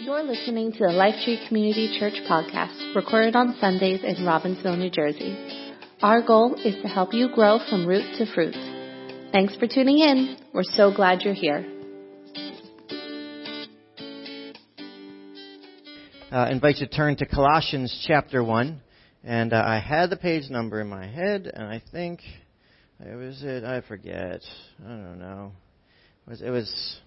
You're 0.00 0.22
listening 0.22 0.72
to 0.72 0.78
the 0.78 0.84
Lifetree 0.86 1.46
Community 1.46 1.98
Church 2.00 2.14
podcast, 2.26 2.96
recorded 2.96 3.36
on 3.36 3.54
Sundays 3.60 4.00
in 4.02 4.24
Robbinsville, 4.24 4.78
New 4.78 4.88
Jersey. 4.88 5.36
Our 6.00 6.22
goal 6.22 6.54
is 6.54 6.74
to 6.80 6.88
help 6.88 7.12
you 7.12 7.28
grow 7.34 7.58
from 7.68 7.86
root 7.86 8.16
to 8.16 8.24
fruit. 8.32 8.54
Thanks 9.30 9.54
for 9.56 9.66
tuning 9.66 9.98
in. 9.98 10.38
We're 10.54 10.62
so 10.62 10.90
glad 10.90 11.20
you're 11.20 11.34
here. 11.34 11.66
Uh, 16.32 16.48
invite 16.50 16.78
you 16.78 16.86
to 16.86 16.96
turn 16.96 17.16
to 17.16 17.26
Colossians 17.26 18.02
chapter 18.08 18.42
1. 18.42 18.80
And 19.22 19.52
uh, 19.52 19.62
I 19.66 19.80
had 19.80 20.08
the 20.08 20.16
page 20.16 20.48
number 20.48 20.80
in 20.80 20.88
my 20.88 21.06
head, 21.06 21.50
and 21.52 21.64
I 21.64 21.82
think 21.92 22.20
it 23.00 23.16
was 23.16 23.42
it. 23.42 23.64
I 23.64 23.82
forget. 23.82 24.40
I 24.82 24.88
don't 24.88 25.18
know. 25.18 25.52
It 26.26 26.30
was, 26.30 26.40
it 26.40 26.50
was 26.50 27.00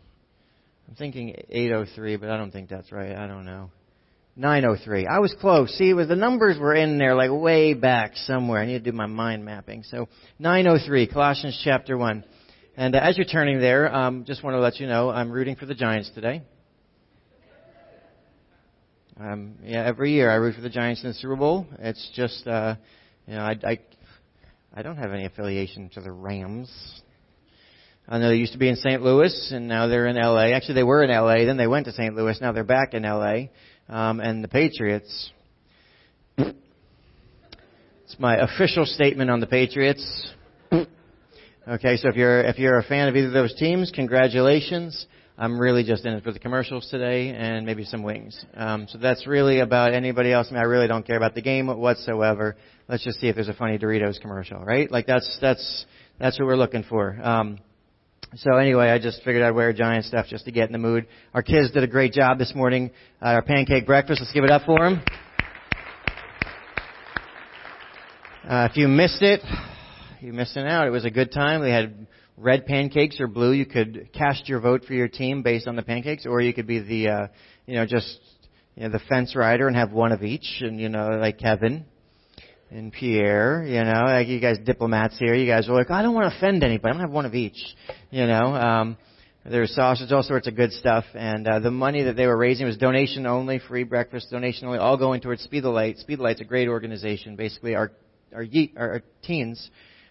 I'm 0.87 0.95
thinking 0.95 1.35
803, 1.49 2.17
but 2.17 2.29
I 2.29 2.37
don't 2.37 2.51
think 2.51 2.69
that's 2.69 2.91
right. 2.91 3.15
I 3.15 3.27
don't 3.27 3.45
know. 3.45 3.71
903. 4.35 5.05
I 5.05 5.19
was 5.19 5.35
close. 5.39 5.69
See, 5.77 5.93
was 5.93 6.07
the 6.07 6.15
numbers 6.15 6.57
were 6.57 6.73
in 6.73 6.97
there 6.97 7.15
like 7.15 7.29
way 7.31 7.73
back 7.73 8.15
somewhere. 8.15 8.59
I 8.59 8.65
need 8.65 8.83
to 8.83 8.91
do 8.91 8.95
my 8.95 9.05
mind 9.05 9.45
mapping. 9.45 9.83
So 9.83 10.07
903, 10.39 11.07
Colossians 11.07 11.59
chapter 11.63 11.97
1. 11.97 12.23
And 12.75 12.95
uh, 12.95 12.99
as 12.99 13.17
you're 13.17 13.27
turning 13.27 13.59
there, 13.59 13.93
um, 13.93 14.25
just 14.25 14.43
want 14.43 14.55
to 14.55 14.59
let 14.59 14.79
you 14.79 14.87
know 14.87 15.11
I'm 15.11 15.31
rooting 15.31 15.55
for 15.55 15.67
the 15.67 15.75
Giants 15.75 16.09
today. 16.15 16.41
Um, 19.19 19.55
yeah, 19.63 19.85
every 19.85 20.11
year 20.11 20.31
I 20.31 20.35
root 20.35 20.55
for 20.55 20.61
the 20.61 20.69
Giants 20.69 21.03
in 21.03 21.09
the 21.09 21.13
Super 21.13 21.35
Bowl. 21.35 21.67
It's 21.77 22.09
just, 22.15 22.47
uh, 22.47 22.75
you 23.27 23.35
know, 23.35 23.41
I, 23.41 23.55
I, 23.63 23.79
I 24.73 24.81
don't 24.81 24.97
have 24.97 25.11
any 25.11 25.25
affiliation 25.25 25.89
to 25.93 26.01
the 26.01 26.11
Rams. 26.11 26.71
I 28.07 28.17
know 28.19 28.29
they 28.29 28.35
used 28.35 28.53
to 28.53 28.59
be 28.59 28.67
in 28.67 28.75
St. 28.75 29.01
Louis, 29.01 29.51
and 29.53 29.67
now 29.67 29.87
they're 29.87 30.07
in 30.07 30.17
L.A. 30.17 30.53
Actually, 30.53 30.75
they 30.75 30.83
were 30.83 31.03
in 31.03 31.09
L.A. 31.09 31.45
Then 31.45 31.57
they 31.57 31.67
went 31.67 31.85
to 31.85 31.93
St. 31.93 32.13
Louis. 32.15 32.37
Now 32.41 32.51
they're 32.51 32.63
back 32.63 32.93
in 32.93 33.05
L.A. 33.05 33.49
Um, 33.87 34.19
and 34.19 34.43
the 34.43 34.47
Patriots. 34.47 35.31
It's 36.37 38.19
my 38.19 38.37
official 38.37 38.85
statement 38.85 39.29
on 39.31 39.39
the 39.39 39.47
Patriots. 39.47 40.33
Okay, 41.65 41.95
so 41.95 42.09
if 42.09 42.17
you're 42.17 42.41
if 42.41 42.59
you're 42.59 42.77
a 42.77 42.83
fan 42.83 43.07
of 43.07 43.15
either 43.15 43.27
of 43.27 43.33
those 43.33 43.55
teams, 43.55 43.89
congratulations. 43.95 45.05
I'm 45.37 45.57
really 45.57 45.85
just 45.85 46.05
in 46.05 46.13
it 46.13 46.23
for 46.23 46.33
the 46.33 46.39
commercials 46.39 46.89
today 46.91 47.29
and 47.29 47.65
maybe 47.65 47.85
some 47.85 48.03
wings. 48.03 48.45
Um, 48.53 48.85
so 48.89 48.97
that's 48.97 49.25
really 49.25 49.59
about 49.59 49.93
anybody 49.93 50.33
else. 50.33 50.47
I 50.49 50.55
mean, 50.55 50.61
I 50.61 50.65
really 50.65 50.87
don't 50.87 51.07
care 51.07 51.15
about 51.15 51.35
the 51.35 51.41
game 51.41 51.67
whatsoever. 51.67 52.57
Let's 52.89 53.03
just 53.05 53.21
see 53.21 53.29
if 53.29 53.35
there's 53.35 53.47
a 53.47 53.53
funny 53.53 53.77
Doritos 53.77 54.19
commercial, 54.19 54.59
right? 54.59 54.91
Like 54.91 55.07
that's 55.07 55.37
that's 55.39 55.85
that's 56.19 56.37
what 56.37 56.47
we're 56.47 56.57
looking 56.57 56.83
for. 56.83 57.17
Um, 57.23 57.59
so 58.35 58.55
anyway, 58.55 58.89
I 58.89 58.97
just 58.97 59.17
figured 59.23 59.43
I'd 59.43 59.51
wear 59.51 59.71
giant 59.73 60.05
stuff 60.05 60.25
just 60.27 60.45
to 60.45 60.51
get 60.51 60.67
in 60.67 60.71
the 60.71 60.79
mood. 60.79 61.05
Our 61.33 61.43
kids 61.43 61.71
did 61.71 61.83
a 61.83 61.87
great 61.87 62.13
job 62.13 62.39
this 62.39 62.53
morning. 62.55 62.89
Uh, 63.21 63.25
our 63.25 63.41
pancake 63.43 63.85
breakfast. 63.85 64.21
Let's 64.21 64.33
give 64.33 64.43
it 64.43 64.49
up 64.49 64.63
for 64.65 64.79
them. 64.79 65.03
Uh, 68.47 68.67
if 68.71 68.75
you 68.75 68.87
missed 68.87 69.21
it, 69.21 69.41
you're 70.19 70.33
missing 70.33 70.65
out. 70.65 70.87
It 70.87 70.89
was 70.89 71.05
a 71.05 71.11
good 71.11 71.31
time. 71.31 71.61
They 71.61 71.71
had 71.71 72.07
red 72.35 72.65
pancakes 72.65 73.19
or 73.19 73.27
blue. 73.27 73.51
You 73.51 73.67
could 73.67 74.09
cast 74.13 74.49
your 74.49 74.59
vote 74.59 74.85
for 74.85 74.93
your 74.93 75.07
team 75.07 75.43
based 75.43 75.67
on 75.67 75.75
the 75.75 75.83
pancakes, 75.83 76.25
or 76.25 76.41
you 76.41 76.53
could 76.53 76.67
be 76.67 76.79
the, 76.79 77.09
uh, 77.09 77.27
you 77.67 77.75
know, 77.75 77.85
just 77.85 78.19
you 78.75 78.83
know, 78.83 78.89
the 78.89 79.01
fence 79.07 79.35
rider 79.35 79.67
and 79.67 79.77
have 79.77 79.91
one 79.91 80.11
of 80.11 80.23
each, 80.23 80.61
and 80.61 80.79
you 80.81 80.89
know, 80.89 81.09
like 81.19 81.37
Kevin 81.37 81.85
and 82.73 82.91
Pierre, 82.91 83.63
you 83.67 83.83
know, 83.83 84.03
like 84.05 84.27
you 84.27 84.39
guys 84.39 84.57
diplomats 84.65 85.17
here, 85.19 85.35
you 85.35 85.45
guys 85.45 85.69
are 85.69 85.73
like, 85.73 85.91
I 85.91 86.01
don't 86.01 86.15
want 86.15 86.31
to 86.31 86.35
offend 86.35 86.63
anybody. 86.63 86.89
I'm 86.89 86.95
gonna 86.95 87.07
have 87.07 87.13
one 87.13 87.25
of 87.25 87.35
each, 87.35 87.57
you 88.09 88.25
know. 88.25 88.55
Um, 88.55 88.97
there's 89.45 89.75
sausage, 89.75 90.11
all 90.11 90.23
sorts 90.23 90.47
of 90.47 90.55
good 90.55 90.71
stuff, 90.71 91.03
and 91.13 91.47
uh, 91.47 91.59
the 91.59 91.69
money 91.69 92.03
that 92.03 92.15
they 92.15 92.25
were 92.25 92.37
raising 92.37 92.65
was 92.65 92.77
donation 92.77 93.27
only, 93.27 93.59
free 93.59 93.83
breakfast, 93.83 94.31
donation 94.31 94.67
only, 94.67 94.79
all 94.79 94.97
going 94.97 95.21
towards 95.21 95.43
Speed 95.43 95.65
the 95.65 95.69
Light. 95.69 95.97
Speed 95.97 96.17
the 96.17 96.23
Light's 96.23 96.41
a 96.41 96.45
great 96.45 96.67
organization. 96.67 97.35
Basically, 97.35 97.75
our 97.75 97.91
our, 98.33 98.45
our, 98.75 98.89
our 98.93 99.01
teens, 99.21 99.69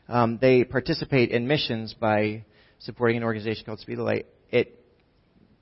um, 0.09 0.39
they 0.41 0.63
participate 0.63 1.31
in 1.31 1.49
missions 1.49 1.95
by 1.99 2.45
supporting 2.79 3.17
an 3.17 3.25
organization 3.25 3.65
called 3.65 3.81
Speed 3.81 3.99
the 3.99 4.03
Light. 4.05 4.27
It 4.51 4.79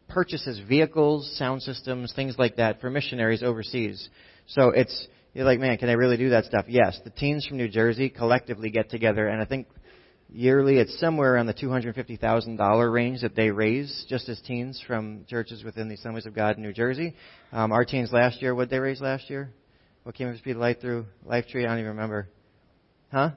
purchases 0.08 0.60
vehicles, 0.68 1.34
sound 1.38 1.62
systems, 1.62 2.12
things 2.14 2.34
like 2.36 2.56
that 2.56 2.80
for 2.82 2.90
missionaries 2.90 3.42
overseas. 3.42 4.10
So 4.48 4.70
it's 4.70 5.06
you're 5.34 5.44
like, 5.44 5.60
man, 5.60 5.78
can 5.78 5.88
I 5.88 5.92
really 5.92 6.16
do 6.16 6.30
that 6.30 6.44
stuff? 6.44 6.64
Yes. 6.68 6.98
The 7.04 7.10
teens 7.10 7.46
from 7.46 7.56
New 7.56 7.68
Jersey 7.68 8.08
collectively 8.08 8.70
get 8.70 8.90
together, 8.90 9.28
and 9.28 9.40
I 9.40 9.44
think 9.44 9.68
yearly 10.32 10.78
it's 10.78 10.98
somewhere 10.98 11.34
around 11.34 11.46
the 11.46 11.54
$250,000 11.54 12.92
range 12.92 13.20
that 13.22 13.34
they 13.34 13.50
raise 13.50 14.06
just 14.08 14.28
as 14.28 14.40
teens 14.40 14.82
from 14.86 15.24
churches 15.28 15.64
within 15.64 15.88
the 15.88 15.94
Assemblies 15.94 16.26
of 16.26 16.34
God 16.34 16.56
in 16.56 16.62
New 16.62 16.72
Jersey. 16.72 17.14
Um, 17.52 17.72
our 17.72 17.84
teens 17.84 18.12
last 18.12 18.42
year, 18.42 18.54
what 18.54 18.68
did 18.68 18.76
they 18.76 18.80
raise 18.80 19.00
last 19.00 19.30
year? 19.30 19.50
What 20.02 20.14
came 20.14 20.28
of 20.28 20.38
Speed 20.38 20.52
of 20.52 20.58
Light 20.58 20.80
through 20.80 21.06
Lifetree? 21.26 21.64
I 21.64 21.68
don't 21.68 21.78
even 21.78 21.90
remember. 21.90 22.28
Huh? 23.12 23.30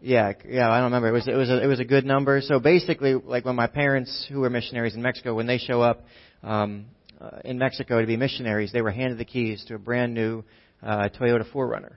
Yeah, 0.00 0.32
yeah, 0.48 0.70
I 0.70 0.76
don't 0.76 0.92
remember. 0.92 1.08
It 1.08 1.12
was 1.12 1.26
it 1.26 1.34
was 1.34 1.50
a, 1.50 1.62
it 1.62 1.66
was 1.66 1.80
a 1.80 1.84
good 1.84 2.04
number. 2.04 2.40
So 2.40 2.60
basically, 2.60 3.14
like 3.14 3.44
when 3.44 3.56
my 3.56 3.66
parents, 3.66 4.26
who 4.30 4.40
were 4.40 4.50
missionaries 4.50 4.94
in 4.94 5.02
Mexico, 5.02 5.34
when 5.34 5.48
they 5.48 5.58
show 5.58 5.82
up 5.82 6.04
um, 6.44 6.86
uh, 7.20 7.38
in 7.44 7.58
Mexico 7.58 8.00
to 8.00 8.06
be 8.06 8.16
missionaries, 8.16 8.70
they 8.72 8.80
were 8.80 8.92
handed 8.92 9.18
the 9.18 9.24
keys 9.24 9.64
to 9.66 9.74
a 9.74 9.78
brand 9.78 10.14
new 10.14 10.44
uh, 10.82 11.08
Toyota 11.08 11.50
4Runner, 11.50 11.94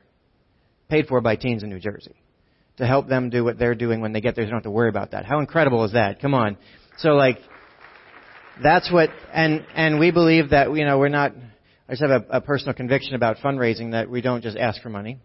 paid 0.90 1.08
for 1.08 1.22
by 1.22 1.36
teens 1.36 1.64
in 1.64 1.70
New 1.70 1.80
Jersey, 1.80 2.16
to 2.78 2.86
help 2.86 3.08
them 3.08 3.30
do 3.30 3.44
what 3.44 3.58
they're 3.58 3.76
doing 3.76 4.02
when 4.02 4.14
they 4.14 4.22
get 4.22 4.36
there. 4.36 4.44
So 4.44 4.48
they 4.48 4.52
don't 4.52 4.58
have 4.58 4.64
to 4.64 4.72
worry 4.72 4.90
about 4.90 5.12
that. 5.12 5.26
How 5.26 5.40
incredible 5.40 5.84
is 5.86 5.94
that? 5.94 6.22
Come 6.22 6.34
on. 6.34 6.58
So 6.98 7.10
like, 7.10 7.40
that's 8.62 8.92
what, 8.92 9.10
and 9.34 9.66
and 9.76 10.00
we 10.00 10.12
believe 10.12 10.50
that 10.50 10.74
you 10.76 10.86
know 10.86 10.98
we're 11.00 11.10
not. 11.10 11.34
I 11.88 11.94
just 11.94 12.02
have 12.02 12.12
a, 12.12 12.38
a 12.38 12.42
personal 12.42 12.74
conviction 12.74 13.16
about 13.16 13.38
fundraising 13.38 13.92
that 13.92 14.10
we 14.10 14.22
don't 14.22 14.42
just 14.42 14.58
ask 14.58 14.82
for 14.82 14.90
money, 14.90 15.20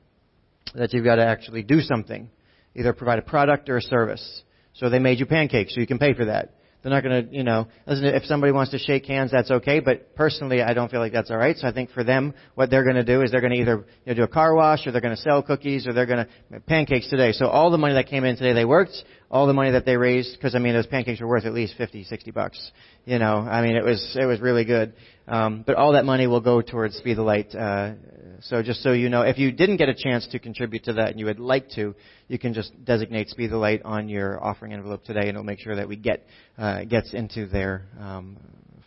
that 0.74 0.92
you've 0.92 1.04
got 1.04 1.16
to 1.16 1.24
actually 1.24 1.62
do 1.62 1.80
something, 1.80 2.28
either 2.74 2.92
provide 2.92 3.18
a 3.20 3.22
product 3.22 3.68
or 3.68 3.76
a 3.76 3.82
service. 3.82 4.42
So 4.74 4.90
they 4.90 4.98
made 4.98 5.20
you 5.20 5.26
pancakes, 5.26 5.74
so 5.74 5.80
you 5.80 5.86
can 5.86 5.98
pay 5.98 6.12
for 6.12 6.24
that. 6.26 6.55
They're 6.86 6.94
not 6.94 7.02
going 7.02 7.26
to, 7.26 7.36
you 7.36 7.42
know, 7.42 7.66
listen, 7.84 8.04
if 8.04 8.26
somebody 8.26 8.52
wants 8.52 8.70
to 8.70 8.78
shake 8.78 9.06
hands, 9.06 9.32
that's 9.32 9.50
okay. 9.50 9.80
But 9.80 10.14
personally, 10.14 10.62
I 10.62 10.72
don't 10.72 10.88
feel 10.88 11.00
like 11.00 11.12
that's 11.12 11.32
all 11.32 11.36
right. 11.36 11.56
So 11.56 11.66
I 11.66 11.72
think 11.72 11.90
for 11.90 12.04
them, 12.04 12.32
what 12.54 12.70
they're 12.70 12.84
going 12.84 12.94
to 12.94 13.02
do 13.02 13.22
is 13.22 13.32
they're 13.32 13.40
going 13.40 13.54
to 13.54 13.58
either 13.58 13.84
you 14.04 14.12
know, 14.12 14.14
do 14.14 14.22
a 14.22 14.28
car 14.28 14.54
wash, 14.54 14.86
or 14.86 14.92
they're 14.92 15.00
going 15.00 15.16
to 15.16 15.20
sell 15.20 15.42
cookies, 15.42 15.88
or 15.88 15.92
they're 15.92 16.06
going 16.06 16.24
to 16.24 16.60
pancakes 16.60 17.08
today. 17.08 17.32
So 17.32 17.48
all 17.48 17.72
the 17.72 17.76
money 17.76 17.94
that 17.94 18.06
came 18.06 18.22
in 18.22 18.36
today, 18.36 18.52
they 18.52 18.64
worked. 18.64 19.02
All 19.28 19.48
the 19.48 19.52
money 19.52 19.72
that 19.72 19.84
they 19.84 19.96
raised, 19.96 20.36
because 20.36 20.54
I 20.54 20.60
mean, 20.60 20.74
those 20.74 20.86
pancakes 20.86 21.20
were 21.20 21.26
worth 21.26 21.46
at 21.46 21.52
least 21.52 21.74
fifty, 21.76 22.04
sixty 22.04 22.30
bucks. 22.30 22.70
You 23.04 23.18
know, 23.18 23.38
I 23.38 23.60
mean, 23.60 23.74
it 23.74 23.84
was 23.84 24.16
it 24.18 24.24
was 24.24 24.40
really 24.40 24.64
good. 24.64 24.92
Um, 25.26 25.64
but 25.66 25.74
all 25.74 25.92
that 25.92 26.04
money 26.04 26.28
will 26.28 26.40
go 26.40 26.62
towards 26.62 26.94
Speed 26.96 27.16
the 27.16 27.22
Light. 27.22 27.52
Uh, 27.52 27.94
so 28.42 28.62
just 28.62 28.82
so 28.84 28.92
you 28.92 29.08
know, 29.08 29.22
if 29.22 29.36
you 29.38 29.50
didn't 29.50 29.78
get 29.78 29.88
a 29.88 29.94
chance 29.94 30.28
to 30.28 30.38
contribute 30.38 30.84
to 30.84 30.92
that 30.94 31.08
and 31.08 31.18
you 31.18 31.26
would 31.26 31.40
like 31.40 31.68
to, 31.70 31.94
you 32.28 32.38
can 32.38 32.54
just 32.54 32.72
designate 32.84 33.28
Speed 33.28 33.50
the 33.50 33.56
Light 33.56 33.82
on 33.84 34.08
your 34.08 34.42
offering 34.42 34.72
envelope 34.72 35.04
today, 35.04 35.22
and 35.22 35.30
it'll 35.30 35.42
make 35.42 35.58
sure 35.58 35.74
that 35.74 35.88
we 35.88 35.96
get 35.96 36.24
uh, 36.56 36.84
gets 36.84 37.12
into 37.12 37.46
there. 37.46 37.82
Um, 37.98 38.36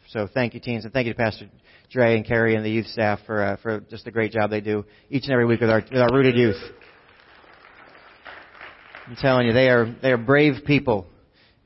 so 0.08 0.30
thank 0.34 0.54
you, 0.54 0.62
teens, 0.62 0.86
and 0.86 0.94
thank 0.94 1.06
you 1.06 1.14
to 1.14 1.18
Pastor 1.18 1.50
Dre 1.92 2.16
and 2.16 2.26
Carrie 2.26 2.56
and 2.56 2.64
the 2.64 2.70
youth 2.70 2.88
staff 2.88 3.20
for 3.26 3.44
uh, 3.44 3.58
for 3.58 3.82
just 3.90 4.08
a 4.08 4.12
great 4.12 4.32
job 4.32 4.52
they 4.52 4.62
do 4.62 4.86
each 5.10 5.24
and 5.24 5.34
every 5.34 5.46
week 5.46 5.60
with 5.60 5.70
our 5.70 5.82
with 5.92 6.00
our 6.00 6.14
rooted 6.14 6.38
youth. 6.38 6.62
I'm 9.10 9.16
telling 9.16 9.48
you, 9.48 9.54
they 9.54 9.70
are 9.70 9.96
they 10.04 10.12
are 10.12 10.18
brave 10.18 10.66
people, 10.68 11.08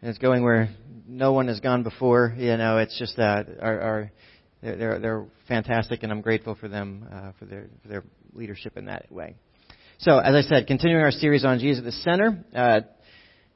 and 0.02 0.10
it's 0.10 0.18
going 0.18 0.44
where 0.44 0.70
no 1.06 1.34
one 1.34 1.50
has 1.50 1.60
gone 1.60 1.84
before. 1.84 2.34
You 2.38 2.56
know, 2.56 2.78
it's 2.78 2.98
just 2.98 3.18
that 3.18 3.48
our, 3.62 3.82
our 3.82 4.12
they're, 4.62 4.78
they're, 4.78 5.00
they're 5.00 5.26
fantastic, 5.50 6.04
and 6.04 6.12
I'm 6.14 6.22
grateful 6.22 6.56
for 6.56 6.70
them 6.70 7.06
uh, 7.12 7.32
for 7.38 7.44
their 7.44 7.68
for 7.82 7.90
their 7.90 8.04
leadership 8.34 8.78
in 8.78 8.86
that 8.86 9.12
way. 9.12 9.36
So, 9.98 10.20
as 10.20 10.36
I 10.36 10.42
said, 10.48 10.68
continuing 10.68 11.04
our 11.04 11.12
series 11.12 11.44
on 11.44 11.60
Jesus 11.60 11.80
at 11.80 11.84
the 11.84 11.92
center. 11.92 12.46
Uh, 12.56 12.82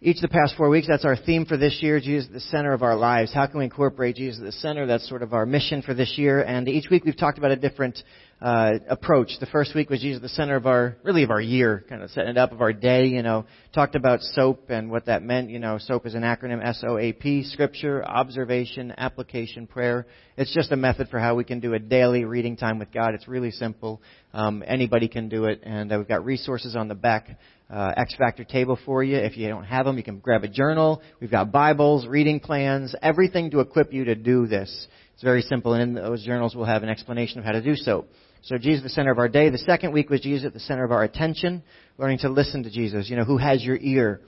each 0.02 0.18
of 0.18 0.24
the 0.24 0.28
past 0.28 0.56
four 0.58 0.70
weeks, 0.70 0.86
that's 0.88 1.06
our 1.06 1.16
theme 1.16 1.46
for 1.46 1.56
this 1.58 1.80
year, 1.81 2.00
Jesus 2.02 2.28
at 2.28 2.34
the 2.34 2.40
center 2.40 2.74
of 2.74 2.84
our 2.84 2.96
lives. 2.96 3.34
How 3.34 3.47
can 3.47 3.58
we 3.59 3.64
incorporate 3.64 4.18
Jesus 4.18 4.40
at 4.40 4.46
the 4.46 4.52
center? 4.52 4.85
That's 4.85 5.08
sort 5.08 5.23
of 5.23 5.34
our 5.34 5.46
mission 5.46 5.82
for 5.82 5.94
this 5.96 6.17
year. 6.17 6.41
And 6.41 6.67
each 6.67 6.90
week 6.91 7.03
we've 7.03 7.17
talked 7.17 7.40
about 7.40 7.50
a 7.50 7.56
different 7.56 7.97
uh, 8.39 8.73
approach. 8.87 9.31
The 9.39 9.47
first 9.47 9.73
week 9.73 9.89
was 9.89 10.05
at 10.05 10.22
the 10.22 10.29
center 10.29 10.55
of 10.55 10.67
our, 10.67 10.95
really 11.03 11.23
of 11.23 11.31
our 11.31 11.41
year, 11.41 11.84
kind 11.89 12.03
of 12.03 12.11
setting 12.11 12.31
it 12.31 12.37
up 12.37 12.51
of 12.51 12.61
our 12.61 12.72
day, 12.72 13.07
you 13.07 13.23
know, 13.23 13.45
talked 13.73 13.95
about 13.95 14.22
SOAP 14.22 14.69
and 14.69 14.91
what 14.91 15.07
that 15.07 15.23
meant. 15.23 15.49
You 15.49 15.57
know, 15.59 15.79
SOAP 15.79 16.05
is 16.05 16.13
an 16.13 16.22
acronym, 16.22 16.63
S-O-A-P, 16.63 17.43
Scripture, 17.45 18.05
Observation, 18.05 18.93
Application, 18.95 19.66
Prayer. 19.66 20.05
It's 20.37 20.53
just 20.53 20.72
a 20.72 20.75
method 20.75 21.09
for 21.09 21.19
how 21.19 21.34
we 21.34 21.45
can 21.45 21.59
do 21.59 21.73
a 21.73 21.79
daily 21.79 22.25
reading 22.25 22.57
time 22.57 22.78
with 22.78 22.91
God. 22.91 23.16
It's 23.16 23.28
really 23.28 23.51
simple. 23.51 24.01
Um, 24.34 24.63
anybody 24.67 25.07
can 25.07 25.29
do 25.29 25.45
it. 25.45 25.61
And 25.63 25.91
uh, 25.91 25.97
we've 25.97 26.07
got 26.07 26.23
resources 26.23 26.75
on 26.75 26.87
the 26.87 26.95
back 26.95 27.39
uh, 27.72 27.93
X 27.97 28.16
Factor 28.16 28.43
table 28.43 28.78
for 28.85 29.03
you. 29.03 29.17
If 29.17 29.35
you 29.35 29.47
don't 29.47 29.63
have 29.63 29.85
them, 29.85 29.97
you 29.97 30.03
can 30.03 30.19
grab 30.19 30.43
a 30.43 30.47
journal. 30.47 31.01
We've 31.19 31.31
got 31.31 31.51
Bibles, 31.51 32.05
reading 32.05 32.39
plans, 32.39 32.93
everything 33.01 33.49
to 33.51 33.61
equip 33.61 33.93
you 33.93 34.05
to 34.05 34.16
do 34.16 34.45
this. 34.45 34.87
It's 35.16 35.23
very 35.23 35.41
simple, 35.41 35.73
and 35.73 35.81
in 35.81 35.93
those 35.95 36.23
journals 36.23 36.55
we'll 36.55 36.66
have 36.66 36.84
an 36.84 36.89
explanation 36.89 37.39
of 37.39 37.45
how 37.45 37.53
to 37.53 37.61
do 37.63 37.75
so. 37.75 38.05
So 38.47 38.58
Jesus 38.58 38.79
at 38.79 38.84
the 38.84 38.90
center 38.91 39.11
of 39.11 39.20
our 39.20 39.28
day. 39.28 39.49
The 39.49 39.58
second 39.58 39.91
week 39.91 40.09
was 40.09 40.22
Jesus 40.22 40.46
at 40.46 40.53
the 40.53 40.61
center 40.61 40.85
of 40.85 40.91
our 40.94 41.03
attention, 41.03 41.64
learning 41.97 42.20
to 42.20 42.29
listen 42.29 42.64
to 42.64 42.70
Jesus. 42.70 43.09
You 43.09 43.17
know, 43.17 43.26
who 43.26 43.35
has 43.35 43.61
your 43.61 43.76
ear? 43.76 44.22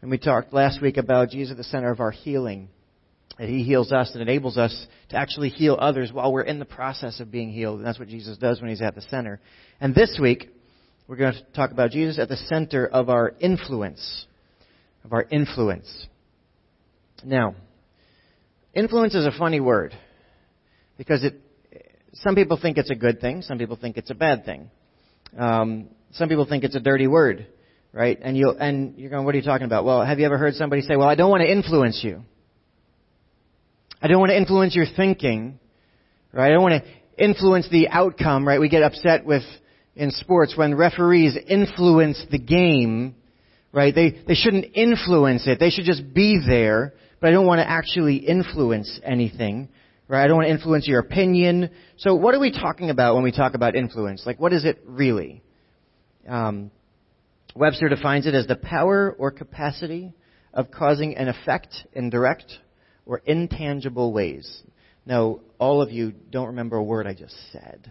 And 0.00 0.10
we 0.10 0.16
talked 0.16 0.54
last 0.54 0.80
week 0.80 0.96
about 0.96 1.28
Jesus 1.28 1.50
at 1.50 1.58
the 1.58 1.64
center 1.64 1.90
of 1.90 2.00
our 2.00 2.10
healing. 2.10 2.70
That 3.38 3.50
He 3.50 3.64
heals 3.64 3.92
us 3.92 4.12
and 4.14 4.22
enables 4.22 4.56
us 4.56 4.86
to 5.10 5.16
actually 5.16 5.50
heal 5.50 5.76
others 5.78 6.10
while 6.10 6.32
we're 6.32 6.40
in 6.40 6.58
the 6.58 6.64
process 6.64 7.20
of 7.20 7.30
being 7.30 7.52
healed. 7.52 7.76
And 7.76 7.86
that's 7.86 7.98
what 7.98 8.08
Jesus 8.08 8.38
does 8.38 8.62
when 8.62 8.70
He's 8.70 8.80
at 8.80 8.94
the 8.94 9.02
center. 9.02 9.40
And 9.78 9.94
this 9.94 10.18
week, 10.18 10.48
we're 11.06 11.16
going 11.16 11.34
to 11.34 11.44
talk 11.54 11.70
about 11.70 11.90
Jesus 11.90 12.18
at 12.18 12.30
the 12.30 12.38
center 12.38 12.86
of 12.86 13.10
our 13.10 13.34
influence. 13.40 14.24
Of 15.04 15.12
our 15.12 15.26
influence. 15.30 16.06
Now, 17.22 17.56
influence 18.72 19.14
is 19.14 19.26
a 19.26 19.38
funny 19.38 19.60
word 19.60 19.92
because 20.96 21.22
it, 21.24 21.34
some 22.22 22.34
people 22.34 22.58
think 22.60 22.78
it's 22.78 22.90
a 22.90 22.94
good 22.94 23.20
thing, 23.20 23.42
some 23.42 23.58
people 23.58 23.76
think 23.76 23.96
it's 23.96 24.10
a 24.10 24.14
bad 24.14 24.44
thing. 24.44 24.70
Um, 25.38 25.88
some 26.12 26.28
people 26.28 26.46
think 26.46 26.64
it's 26.64 26.74
a 26.74 26.80
dirty 26.80 27.06
word, 27.06 27.46
right? 27.92 28.18
And 28.20 28.36
you 28.36 28.50
and 28.50 28.98
you're 28.98 29.10
going, 29.10 29.24
what 29.24 29.34
are 29.34 29.38
you 29.38 29.44
talking 29.44 29.66
about? 29.66 29.84
Well, 29.84 30.04
have 30.04 30.18
you 30.18 30.26
ever 30.26 30.38
heard 30.38 30.54
somebody 30.54 30.82
say, 30.82 30.96
"Well, 30.96 31.08
I 31.08 31.14
don't 31.14 31.30
want 31.30 31.42
to 31.42 31.50
influence 31.50 32.00
you. 32.02 32.22
I 34.00 34.08
don't 34.08 34.20
want 34.20 34.30
to 34.30 34.36
influence 34.36 34.74
your 34.74 34.86
thinking, 34.96 35.58
right? 36.32 36.48
I 36.48 36.50
don't 36.50 36.62
want 36.62 36.84
to 36.84 37.22
influence 37.22 37.68
the 37.70 37.88
outcome, 37.88 38.46
right? 38.46 38.60
We 38.60 38.68
get 38.68 38.82
upset 38.82 39.24
with 39.24 39.42
in 39.94 40.10
sports 40.10 40.54
when 40.56 40.74
referees 40.74 41.36
influence 41.48 42.22
the 42.30 42.38
game, 42.38 43.14
right? 43.72 43.94
They 43.94 44.10
they 44.26 44.34
shouldn't 44.34 44.66
influence 44.74 45.46
it. 45.46 45.58
They 45.58 45.70
should 45.70 45.84
just 45.86 46.14
be 46.14 46.40
there. 46.46 46.94
But 47.20 47.28
I 47.28 47.30
don't 47.32 47.46
want 47.46 47.60
to 47.60 47.68
actually 47.68 48.16
influence 48.16 49.00
anything, 49.02 49.68
right? 50.08 50.24
I 50.24 50.26
don't 50.26 50.36
want 50.36 50.46
to 50.46 50.52
influence 50.52 50.86
your 50.86 51.00
opinion. 51.00 51.70
So 51.98 52.14
what 52.14 52.34
are 52.34 52.40
we 52.40 52.52
talking 52.52 52.90
about 52.90 53.14
when 53.14 53.24
we 53.24 53.32
talk 53.32 53.54
about 53.54 53.74
influence? 53.74 54.24
Like, 54.24 54.40
what 54.40 54.52
is 54.52 54.64
it 54.64 54.80
really? 54.84 55.42
Um, 56.28 56.70
Webster 57.54 57.88
defines 57.88 58.26
it 58.26 58.34
as 58.34 58.46
the 58.46 58.56
power 58.56 59.14
or 59.18 59.30
capacity 59.30 60.12
of 60.52 60.70
causing 60.70 61.16
an 61.16 61.28
effect 61.28 61.74
in 61.92 62.10
direct 62.10 62.52
or 63.04 63.22
intangible 63.24 64.12
ways. 64.12 64.62
Now, 65.06 65.40
all 65.58 65.80
of 65.80 65.90
you 65.90 66.12
don't 66.30 66.48
remember 66.48 66.76
a 66.76 66.82
word 66.82 67.06
I 67.06 67.14
just 67.14 67.36
said. 67.52 67.90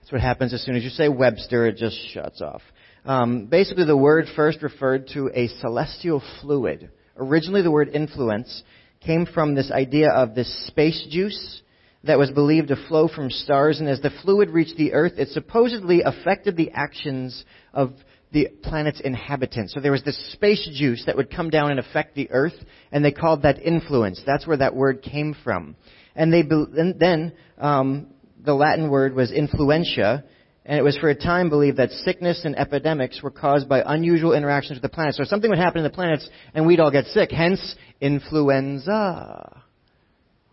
That's 0.00 0.12
what 0.12 0.20
happens 0.20 0.54
as 0.54 0.62
soon 0.62 0.76
as 0.76 0.84
you 0.84 0.90
say 0.90 1.08
Webster, 1.08 1.66
it 1.66 1.76
just 1.76 1.98
shuts 2.10 2.40
off. 2.40 2.62
Um, 3.04 3.46
basically, 3.46 3.84
the 3.84 3.96
word 3.96 4.26
first 4.36 4.62
referred 4.62 5.08
to 5.14 5.30
a 5.34 5.48
celestial 5.60 6.22
fluid. 6.40 6.90
Originally, 7.16 7.62
the 7.62 7.70
word 7.70 7.88
influence 7.88 8.62
came 9.04 9.26
from 9.26 9.54
this 9.54 9.70
idea 9.70 10.10
of 10.10 10.34
this 10.34 10.66
space 10.66 11.06
juice 11.10 11.62
that 12.04 12.18
was 12.18 12.30
believed 12.30 12.68
to 12.68 12.88
flow 12.88 13.08
from 13.08 13.30
stars, 13.30 13.80
and 13.80 13.88
as 13.88 14.00
the 14.00 14.10
fluid 14.22 14.50
reached 14.50 14.76
the 14.76 14.92
Earth, 14.92 15.14
it 15.16 15.28
supposedly 15.28 16.02
affected 16.02 16.56
the 16.56 16.70
actions 16.72 17.44
of 17.72 17.92
the 18.32 18.48
planet's 18.62 19.00
inhabitants. 19.00 19.72
So 19.72 19.80
there 19.80 19.92
was 19.92 20.02
this 20.02 20.32
space 20.32 20.68
juice 20.74 21.04
that 21.06 21.16
would 21.16 21.34
come 21.34 21.50
down 21.50 21.70
and 21.70 21.80
affect 21.80 22.14
the 22.14 22.30
Earth, 22.30 22.54
and 22.92 23.04
they 23.04 23.12
called 23.12 23.42
that 23.42 23.62
influence. 23.62 24.20
That's 24.26 24.46
where 24.46 24.56
that 24.58 24.74
word 24.74 25.02
came 25.02 25.34
from. 25.44 25.76
And 26.14 26.32
they 26.32 26.40
and 26.40 26.98
then 26.98 27.32
um, 27.58 28.08
the 28.44 28.54
Latin 28.54 28.90
word 28.90 29.14
was 29.14 29.30
influentia, 29.30 30.24
and 30.66 30.78
it 30.78 30.82
was 30.82 30.96
for 30.96 31.10
a 31.10 31.14
time 31.14 31.50
believed 31.50 31.76
that 31.76 31.90
sickness 31.90 32.44
and 32.44 32.58
epidemics 32.58 33.22
were 33.22 33.30
caused 33.30 33.68
by 33.68 33.82
unusual 33.84 34.32
interactions 34.32 34.76
with 34.76 34.82
the 34.82 34.94
planets. 34.94 35.18
So 35.18 35.24
something 35.24 35.50
would 35.50 35.58
happen 35.58 35.78
in 35.78 35.84
the 35.84 35.90
planets, 35.90 36.28
and 36.54 36.66
we'd 36.66 36.80
all 36.80 36.90
get 36.90 37.06
sick. 37.06 37.30
Hence, 37.30 37.76
influenza. 38.00 39.62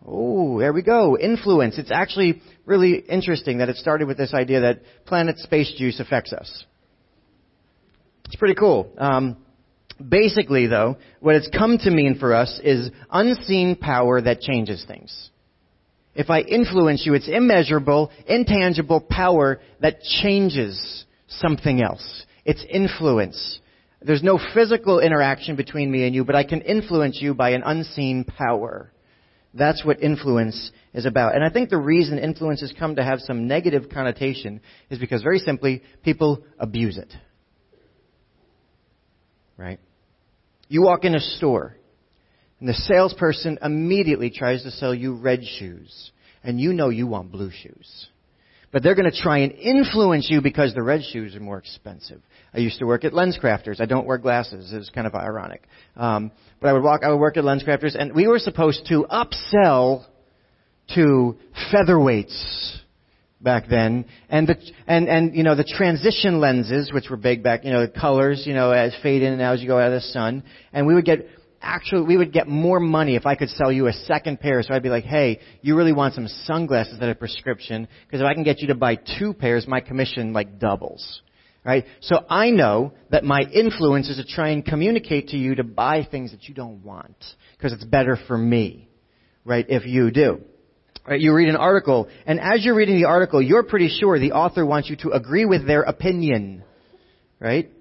Oh, 0.06 0.60
there 0.60 0.74
we 0.74 0.82
go. 0.82 1.18
Influence. 1.18 1.78
It's 1.78 1.92
actually 1.92 2.42
really 2.66 2.96
interesting 2.96 3.60
that 3.60 3.70
it 3.70 3.78
started 3.78 4.08
with 4.08 4.18
this 4.18 4.34
idea 4.34 4.62
that 4.62 4.82
planet 5.06 5.38
space 5.40 5.74
juice 5.78 6.00
affects 6.00 6.34
us. 6.34 6.66
It's 8.26 8.36
pretty 8.36 8.56
cool. 8.56 8.92
Um, 8.98 9.38
basically, 10.10 10.68
though, 10.68 10.98
what 11.20 11.36
it's 11.36 11.50
come 11.50 11.78
to 11.80 11.92
mean 11.92 12.18
for 12.20 12.34
us 12.34 12.60
is 12.64 12.90
unseen 13.12 13.76
power 13.76 14.22
that 14.22 14.42
changes 14.42 14.84
things. 14.86 15.31
If 16.14 16.30
I 16.30 16.42
influence 16.42 17.06
you, 17.06 17.14
it's 17.14 17.30
immeasurable, 17.30 18.12
intangible 18.28 19.02
power 19.02 19.62
that 19.80 20.02
changes 20.02 21.06
something 21.28 21.82
else. 21.82 22.26
It's 22.44 22.64
influence. 22.70 23.60
There's 24.02 24.24
no 24.24 24.40
physical 24.54 25.00
interaction 25.00 25.56
between 25.56 25.92
me 25.92 26.06
and 26.06 26.14
you, 26.14 26.26
but 26.26 26.36
I 26.36 26.44
can 26.44 26.62
influence 26.62 27.20
you 27.22 27.34
by 27.34 27.52
an 27.52 27.64
unseen 27.64 28.26
power. 28.26 28.92
That's 29.54 29.86
what 29.86 30.02
influence 30.02 30.72
is 30.94 31.06
about. 31.06 31.36
And 31.36 31.44
I 31.44 31.50
think 31.50 31.70
the 31.70 31.78
reason 31.78 32.18
influence 32.18 32.62
has 32.62 32.74
come 32.78 32.96
to 32.96 33.04
have 33.04 33.20
some 33.20 33.48
negative 33.48 33.90
connotation 33.94 34.62
is 34.90 34.98
because 34.98 35.22
very 35.22 35.40
simply, 35.40 35.84
people 36.04 36.44
abuse 36.58 36.98
it. 36.98 37.14
Right? 39.58 39.80
You 40.68 40.82
walk 40.82 41.04
in 41.04 41.16
a 41.16 41.20
store, 41.20 41.78
and 42.62 42.70
the 42.70 42.74
salesperson 42.74 43.58
immediately 43.64 44.30
tries 44.30 44.62
to 44.64 44.72
sell 44.72 44.94
you 44.94 45.16
red 45.16 45.44
shoes, 45.44 46.12
and 46.44 46.60
you 46.60 46.74
know 46.74 46.90
you 46.90 47.08
want 47.08 47.32
blue 47.32 47.50
shoes. 47.52 48.08
But 48.72 48.84
they're 48.84 48.96
going 48.96 49.12
to 49.12 49.22
try 49.22 49.40
and 49.40 49.52
influence 49.52 50.28
you 50.30 50.42
because 50.42 50.74
the 50.74 50.84
red 50.84 51.02
shoes 51.04 51.36
are 51.36 51.42
more 51.42 51.58
expensive. 51.58 52.22
I 52.54 52.60
used 52.60 52.80
to 52.80 52.86
work 52.86 53.04
at 53.04 53.14
LensCrafters. 53.14 53.82
I 53.82 53.86
don't 53.86 54.06
wear 54.06 54.20
glasses. 54.20 54.72
It's 54.72 54.92
kind 54.92 55.08
of 55.08 55.16
ironic. 55.16 55.64
Um, 55.98 56.32
but 56.62 56.70
I 56.70 56.74
would 56.74 56.84
walk. 56.84 57.02
I 57.04 57.10
would 57.10 57.20
work 57.20 57.36
at 57.36 57.44
LensCrafters, 57.44 58.00
and 58.00 58.14
we 58.14 58.28
were 58.28 58.40
supposed 58.40 58.86
to 58.90 59.08
upsell 59.12 60.06
to 60.94 61.38
featherweights 61.74 62.78
back 63.42 63.68
then, 63.70 64.06
and 64.30 64.48
the 64.48 64.56
and 64.86 65.10
and 65.10 65.36
you 65.36 65.42
know 65.42 65.56
the 65.56 65.64
transition 65.64 66.40
lenses, 66.40 66.94
which 66.94 67.10
were 67.10 67.18
big 67.18 67.42
back. 67.42 67.66
You 67.66 67.72
know 67.72 67.86
the 67.88 67.92
colors, 67.92 68.44
you 68.46 68.54
know, 68.54 68.70
as 68.70 68.96
fade 69.02 69.24
in 69.24 69.34
and 69.34 69.42
out 69.42 69.56
as 69.56 69.62
you 69.62 69.68
go 69.68 69.80
out 69.80 69.92
of 69.92 69.94
the 69.94 70.08
sun, 70.10 70.44
and 70.72 70.86
we 70.86 70.94
would 70.94 71.06
get 71.06 71.28
actually 71.62 72.04
we 72.04 72.18
would 72.18 72.34
get 72.34 72.48
more 72.48 72.80
money 72.80 73.16
if 73.16 73.26
I 73.26 73.36
could 73.36 73.50
sell 73.50 73.72
you 73.72 73.88
a 73.88 73.94
second 73.94 74.40
pair. 74.40 74.62
So 74.64 74.74
I'd 74.74 74.84
be 74.84 74.90
like, 74.90 75.04
hey, 75.04 75.40
you 75.62 75.76
really 75.76 75.94
want 75.94 76.16
some 76.16 76.28
sunglasses 76.28 77.00
that 77.00 77.10
are 77.10 77.16
prescription? 77.16 77.88
Because 78.06 78.22
if 78.22 78.26
I 78.26 78.34
can 78.34 78.44
get 78.44 78.60
you 78.60 78.68
to 78.68 78.76
buy 78.76 78.96
two 79.20 79.34
pairs, 79.34 79.68
my 79.68 79.80
commission 79.80 80.34
like 80.34 80.60
doubles. 80.60 81.22
Right? 81.64 81.86
So 82.02 82.18
I 82.28 82.50
know 82.50 82.94
that 83.12 83.24
my 83.24 83.42
influence 83.54 84.10
is 84.10 84.18
to 84.18 84.26
try 84.26 84.50
and 84.50 84.66
communicate 84.66 85.30
to 85.30 85.38
you 85.38 85.56
to 85.56 85.64
buy 85.64 86.08
things 86.10 86.32
that 86.32 86.46
you 86.46 86.56
don't 86.56 86.84
want. 86.84 87.16
Because 87.56 87.72
it's 87.74 87.86
better 87.86 88.18
for 88.28 88.38
me. 88.38 88.90
Right? 89.46 89.66
If 89.70 89.86
you 89.86 90.10
do. 90.12 90.42
Right, 91.08 91.20
you 91.20 91.34
read 91.34 91.50
an 91.50 91.56
article, 91.56 92.10
and 92.28 92.40
as 92.40 92.64
you're 92.64 92.76
reading 92.76 92.96
the 92.96 93.08
article, 93.08 93.42
you're 93.42 93.64
pretty 93.64 93.90
sure 93.90 94.20
the 94.20 94.34
author 94.34 94.64
wants 94.64 94.88
you 94.88 94.98
to 94.98 95.10
agree 95.10 95.46
with 95.46 95.66
their 95.66 95.82
opinion. 95.82 96.64
Right? 97.40 97.72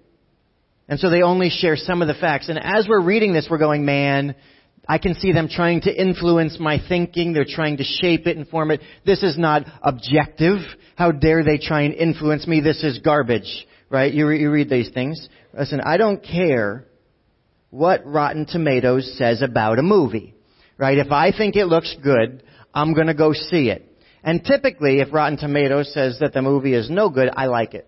And 0.90 0.98
so 0.98 1.08
they 1.08 1.22
only 1.22 1.50
share 1.50 1.76
some 1.76 2.02
of 2.02 2.08
the 2.08 2.14
facts. 2.14 2.48
And 2.48 2.58
as 2.58 2.88
we're 2.88 3.00
reading 3.00 3.32
this, 3.32 3.46
we're 3.48 3.58
going, 3.58 3.84
man, 3.84 4.34
I 4.88 4.98
can 4.98 5.14
see 5.14 5.30
them 5.32 5.48
trying 5.48 5.82
to 5.82 5.94
influence 5.94 6.58
my 6.58 6.78
thinking. 6.88 7.32
They're 7.32 7.46
trying 7.48 7.76
to 7.76 7.84
shape 7.84 8.26
it 8.26 8.36
and 8.36 8.46
form 8.48 8.72
it. 8.72 8.80
This 9.06 9.22
is 9.22 9.38
not 9.38 9.62
objective. 9.82 10.58
How 10.96 11.12
dare 11.12 11.44
they 11.44 11.58
try 11.58 11.82
and 11.82 11.94
influence 11.94 12.44
me? 12.44 12.60
This 12.60 12.82
is 12.82 12.98
garbage. 12.98 13.68
Right? 13.88 14.12
You, 14.12 14.26
re- 14.26 14.40
you 14.40 14.50
read 14.50 14.68
these 14.68 14.90
things. 14.90 15.28
Listen, 15.56 15.80
I 15.80 15.96
don't 15.96 16.24
care 16.24 16.86
what 17.70 18.04
Rotten 18.04 18.46
Tomatoes 18.46 19.16
says 19.16 19.42
about 19.42 19.78
a 19.78 19.82
movie. 19.82 20.34
Right? 20.76 20.98
If 20.98 21.12
I 21.12 21.30
think 21.30 21.54
it 21.54 21.66
looks 21.66 21.94
good, 22.02 22.42
I'm 22.74 22.94
gonna 22.94 23.14
go 23.14 23.32
see 23.32 23.70
it. 23.70 23.86
And 24.24 24.44
typically, 24.44 24.98
if 24.98 25.12
Rotten 25.12 25.38
Tomatoes 25.38 25.94
says 25.94 26.18
that 26.18 26.32
the 26.32 26.42
movie 26.42 26.74
is 26.74 26.90
no 26.90 27.10
good, 27.10 27.30
I 27.34 27.46
like 27.46 27.74
it. 27.74 27.86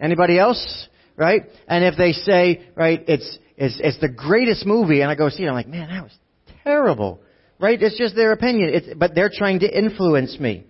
Anybody 0.00 0.36
else? 0.36 0.88
Right? 1.16 1.42
And 1.66 1.84
if 1.84 1.96
they 1.96 2.12
say, 2.12 2.66
right, 2.74 3.02
it's, 3.08 3.38
it's, 3.56 3.80
it's 3.82 4.00
the 4.00 4.08
greatest 4.08 4.66
movie, 4.66 5.00
and 5.00 5.10
I 5.10 5.14
go 5.14 5.28
see 5.28 5.44
it, 5.44 5.48
I'm 5.48 5.54
like, 5.54 5.68
man, 5.68 5.88
that 5.88 6.02
was 6.02 6.16
terrible, 6.62 7.20
right? 7.58 7.80
It's 7.80 7.98
just 7.98 8.14
their 8.14 8.32
opinion. 8.32 8.70
It's, 8.72 8.86
but 8.96 9.14
they're 9.14 9.32
trying 9.32 9.60
to 9.60 9.78
influence 9.78 10.38
me. 10.38 10.66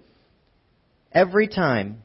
Every 1.13 1.49
time 1.49 2.03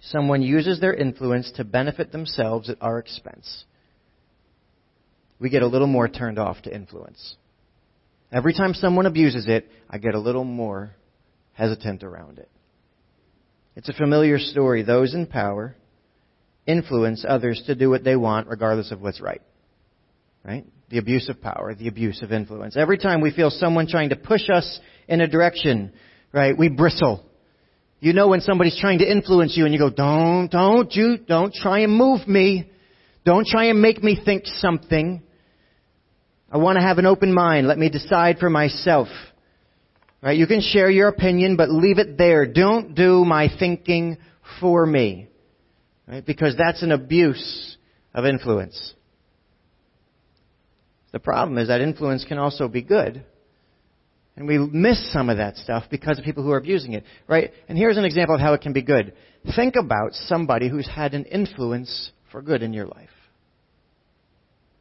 someone 0.00 0.42
uses 0.42 0.80
their 0.80 0.94
influence 0.94 1.52
to 1.56 1.64
benefit 1.64 2.12
themselves 2.12 2.68
at 2.68 2.78
our 2.80 2.98
expense, 2.98 3.64
we 5.38 5.50
get 5.50 5.62
a 5.62 5.66
little 5.66 5.86
more 5.86 6.08
turned 6.08 6.38
off 6.38 6.62
to 6.62 6.74
influence. 6.74 7.36
Every 8.32 8.54
time 8.54 8.74
someone 8.74 9.06
abuses 9.06 9.46
it, 9.46 9.68
I 9.90 9.98
get 9.98 10.14
a 10.14 10.18
little 10.18 10.44
more 10.44 10.94
hesitant 11.52 12.02
around 12.02 12.38
it. 12.38 12.48
It's 13.76 13.88
a 13.88 13.92
familiar 13.92 14.38
story. 14.38 14.82
Those 14.82 15.14
in 15.14 15.26
power 15.26 15.76
influence 16.66 17.24
others 17.26 17.62
to 17.66 17.74
do 17.74 17.90
what 17.90 18.04
they 18.04 18.16
want 18.16 18.48
regardless 18.48 18.90
of 18.92 19.00
what's 19.00 19.20
right. 19.20 19.42
Right? 20.44 20.64
The 20.90 20.98
abuse 20.98 21.28
of 21.28 21.40
power, 21.40 21.74
the 21.74 21.88
abuse 21.88 22.22
of 22.22 22.32
influence. 22.32 22.76
Every 22.76 22.98
time 22.98 23.20
we 23.20 23.32
feel 23.32 23.50
someone 23.50 23.86
trying 23.86 24.10
to 24.10 24.16
push 24.16 24.50
us 24.52 24.80
in 25.08 25.20
a 25.20 25.28
direction, 25.28 25.92
right, 26.32 26.56
we 26.56 26.68
bristle. 26.68 27.24
You 28.00 28.12
know 28.12 28.28
when 28.28 28.40
somebody's 28.40 28.78
trying 28.80 28.98
to 28.98 29.10
influence 29.10 29.56
you 29.56 29.64
and 29.64 29.72
you 29.72 29.78
go, 29.78 29.90
don't, 29.90 30.50
don't 30.50 30.92
you, 30.92 31.18
don't 31.18 31.54
try 31.54 31.80
and 31.80 31.96
move 31.96 32.26
me. 32.26 32.70
Don't 33.24 33.46
try 33.46 33.66
and 33.66 33.80
make 33.80 34.02
me 34.02 34.20
think 34.22 34.44
something. 34.46 35.22
I 36.50 36.58
want 36.58 36.76
to 36.76 36.82
have 36.82 36.98
an 36.98 37.06
open 37.06 37.32
mind. 37.32 37.68
Let 37.68 37.78
me 37.78 37.88
decide 37.88 38.38
for 38.38 38.50
myself. 38.50 39.06
Right? 40.20 40.36
You 40.36 40.46
can 40.46 40.60
share 40.60 40.90
your 40.90 41.08
opinion, 41.08 41.56
but 41.56 41.70
leave 41.70 41.98
it 41.98 42.18
there. 42.18 42.46
Don't 42.46 42.94
do 42.94 43.24
my 43.24 43.48
thinking 43.58 44.18
for 44.60 44.84
me. 44.84 45.28
Right? 46.06 46.24
Because 46.24 46.56
that's 46.56 46.82
an 46.82 46.92
abuse 46.92 47.76
of 48.14 48.24
influence. 48.24 48.94
The 51.12 51.20
problem 51.20 51.58
is 51.58 51.68
that 51.68 51.80
influence 51.80 52.24
can 52.24 52.38
also 52.38 52.68
be 52.68 52.82
good 52.82 53.24
And 54.36 54.46
we 54.46 54.58
miss 54.58 55.12
some 55.12 55.28
of 55.28 55.36
that 55.36 55.56
stuff 55.56 55.84
because 55.90 56.18
of 56.18 56.24
people 56.24 56.42
who 56.42 56.52
are 56.52 56.58
abusing 56.58 56.94
it, 56.94 57.04
right? 57.28 57.50
And 57.68 57.76
here's 57.76 57.98
an 57.98 58.04
example 58.04 58.34
of 58.34 58.40
how 58.40 58.54
it 58.54 58.62
can 58.62 58.72
be 58.72 58.82
good. 58.82 59.12
Think 59.54 59.76
about 59.76 60.14
somebody 60.14 60.68
who's 60.68 60.88
had 60.88 61.14
an 61.14 61.24
influence 61.24 62.12
for 62.30 62.40
good 62.40 62.62
in 62.62 62.72
your 62.72 62.86
life. 62.86 63.10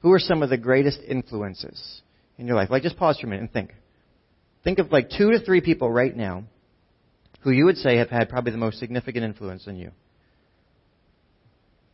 Who 0.01 0.11
are 0.13 0.19
some 0.19 0.41
of 0.41 0.49
the 0.49 0.57
greatest 0.57 0.99
influences 1.05 2.01
in 2.37 2.47
your 2.47 2.55
life? 2.55 2.69
Like, 2.69 2.83
just 2.83 2.97
pause 2.97 3.19
for 3.19 3.27
a 3.27 3.29
minute 3.29 3.41
and 3.41 3.51
think. 3.51 3.73
Think 4.63 4.79
of 4.79 4.91
like 4.91 5.09
two 5.09 5.31
to 5.31 5.39
three 5.39 5.61
people 5.61 5.91
right 5.91 6.15
now 6.15 6.45
who 7.41 7.51
you 7.51 7.65
would 7.65 7.77
say 7.77 7.97
have 7.97 8.09
had 8.09 8.29
probably 8.29 8.51
the 8.51 8.57
most 8.57 8.79
significant 8.79 9.25
influence 9.25 9.67
on 9.67 9.75
you. 9.75 9.91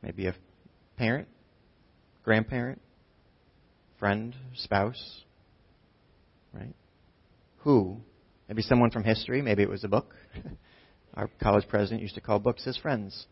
Maybe 0.01 0.27
a 0.27 0.35
parent, 0.97 1.27
grandparent, 2.23 2.81
friend, 3.99 4.35
spouse, 4.55 5.23
right? 6.53 6.73
Who? 7.59 7.97
Maybe 8.47 8.61
someone 8.61 8.91
from 8.91 9.03
history. 9.03 9.41
Maybe 9.41 9.63
it 9.63 9.69
was 9.69 9.83
a 9.83 9.87
book. 9.87 10.13
Our 11.15 11.29
college 11.41 11.67
president 11.67 12.01
used 12.01 12.15
to 12.15 12.21
call 12.21 12.39
books 12.39 12.63
his 12.63 12.77
friends. 12.77 13.25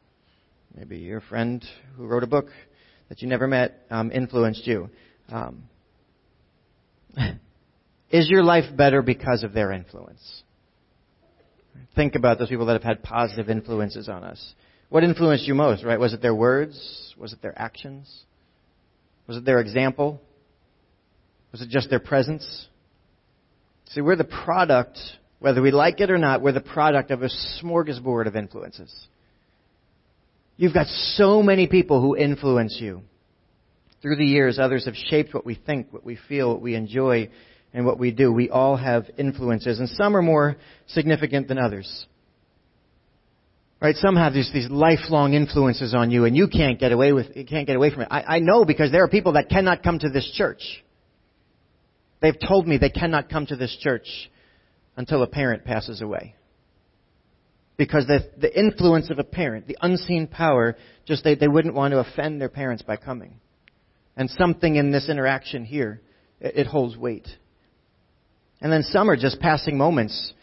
Maybe 0.76 0.98
your 0.98 1.22
friend 1.22 1.64
who 1.96 2.06
wrote 2.06 2.24
a 2.24 2.28
book 2.28 2.48
that 3.08 3.22
you 3.22 3.30
never 3.30 3.48
met 3.48 3.86
um, 3.90 4.12
influenced 4.12 4.68
you. 4.68 4.90
Um, 5.30 5.64
is 8.12 8.28
your 8.30 8.44
life 8.44 8.76
better 8.76 9.02
because 9.02 9.44
of 9.44 9.54
their 9.54 9.72
influence? 9.72 10.44
Think 11.96 12.16
about 12.16 12.40
those 12.40 12.50
people 12.50 12.66
that 12.66 12.74
have 12.74 12.84
had 12.84 13.04
positive 13.04 13.50
influences 13.50 14.10
on 14.10 14.24
us. 14.24 14.54
What 14.96 15.04
influenced 15.04 15.46
you 15.46 15.56
most, 15.56 15.84
right? 15.84 16.00
Was 16.00 16.14
it 16.14 16.22
their 16.22 16.34
words? 16.34 17.14
Was 17.18 17.34
it 17.34 17.42
their 17.42 17.54
actions? 17.60 18.10
Was 19.28 19.36
it 19.36 19.44
their 19.44 19.60
example? 19.60 20.22
Was 21.52 21.62
it 21.62 21.68
just 21.68 21.90
their 21.90 22.00
presence? 22.00 22.68
See, 23.90 24.00
we're 24.00 24.16
the 24.16 24.24
product, 24.24 24.98
whether 25.40 25.62
we 25.62 25.72
like 25.72 26.00
it 26.00 26.10
or 26.10 26.18
not, 26.18 26.42
we're 26.42 26.54
the 26.54 26.62
product 26.62 27.12
of 27.12 27.24
a 27.24 27.30
smorgasbord 27.62 28.26
of 28.26 28.38
influences. 28.38 29.08
You've 30.56 30.74
got 30.74 30.88
so 30.88 31.44
many 31.44 31.68
people 31.68 32.00
who 32.00 32.16
influence 32.16 32.78
you. 32.80 33.02
Through 34.02 34.16
the 34.16 34.26
years, 34.26 34.60
others 34.60 34.86
have 34.86 34.96
shaped 34.96 35.34
what 35.34 35.46
we 35.46 35.56
think, 35.56 35.92
what 35.92 36.06
we 36.06 36.18
feel, 36.30 36.54
what 36.54 36.62
we 36.62 36.74
enjoy, 36.74 37.30
and 37.74 37.86
what 37.86 38.00
we 38.00 38.12
do. 38.12 38.32
We 38.32 38.50
all 38.50 38.78
have 38.78 39.08
influences, 39.18 39.78
and 39.78 39.90
some 39.90 40.16
are 40.16 40.22
more 40.22 40.56
significant 40.88 41.50
than 41.50 41.58
others. 41.58 42.06
Right? 43.86 43.96
Some 43.98 44.16
have 44.16 44.34
these, 44.34 44.50
these 44.52 44.68
lifelong 44.68 45.36
influences 45.36 45.94
on 45.94 46.10
you, 46.10 46.26
and 46.26 46.36
you 46.36 46.48
can't 46.48 46.80
get 46.80 46.92
away 46.92 47.14
with 47.14 47.28
you 47.36 47.46
can't 47.46 47.68
get 47.68 47.76
away 47.76 47.92
from 47.92 48.02
it. 48.02 48.08
I, 48.10 48.24
I 48.24 48.40
know 48.40 48.66
because 48.66 48.92
there 48.92 49.04
are 49.04 49.08
people 49.08 49.34
that 49.34 49.48
cannot 49.48 49.84
come 49.84 50.00
to 50.00 50.10
this 50.10 50.28
church. 50.34 50.84
They've 52.20 52.34
told 52.48 52.68
me 52.68 52.80
they 52.80 52.90
cannot 52.90 53.30
come 53.30 53.46
to 53.46 53.56
this 53.56 53.78
church 53.80 54.08
until 54.98 55.22
a 55.22 55.28
parent 55.28 55.66
passes 55.66 56.02
away. 56.02 56.34
Because 57.78 58.08
the, 58.08 58.28
the 58.40 58.60
influence 58.60 59.12
of 59.12 59.20
a 59.20 59.24
parent, 59.24 59.68
the 59.68 59.78
unseen 59.80 60.26
power, 60.26 60.78
just 61.06 61.24
they, 61.24 61.36
they 61.36 61.48
wouldn't 61.48 61.76
want 61.76 61.92
to 61.92 62.00
offend 62.00 62.42
their 62.42 62.50
parents 62.50 62.82
by 62.82 62.98
coming. 62.98 63.40
And 64.18 64.32
something 64.32 64.78
in 64.78 64.90
this 64.90 65.10
interaction 65.10 65.64
here, 65.64 66.02
it, 66.42 66.58
it 66.58 66.66
holds 66.66 66.98
weight. 66.98 67.28
And 68.62 68.72
then 68.72 68.82
some 68.82 69.12
are 69.12 69.16
just 69.16 69.40
passing 69.40 69.78
moments, 69.78 70.34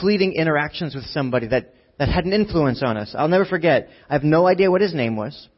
fleeting 0.00 0.34
interactions 0.34 0.94
with 0.94 1.06
somebody 1.06 1.48
that, 1.48 1.74
that 1.98 2.08
had 2.08 2.24
an 2.24 2.32
influence 2.32 2.82
on 2.82 2.96
us. 2.96 3.14
I'll 3.16 3.28
never 3.28 3.44
forget. 3.44 3.88
I 4.08 4.14
have 4.14 4.24
no 4.24 4.46
idea 4.46 4.70
what 4.70 4.80
his 4.80 4.94
name 4.94 5.16
was. 5.16 5.48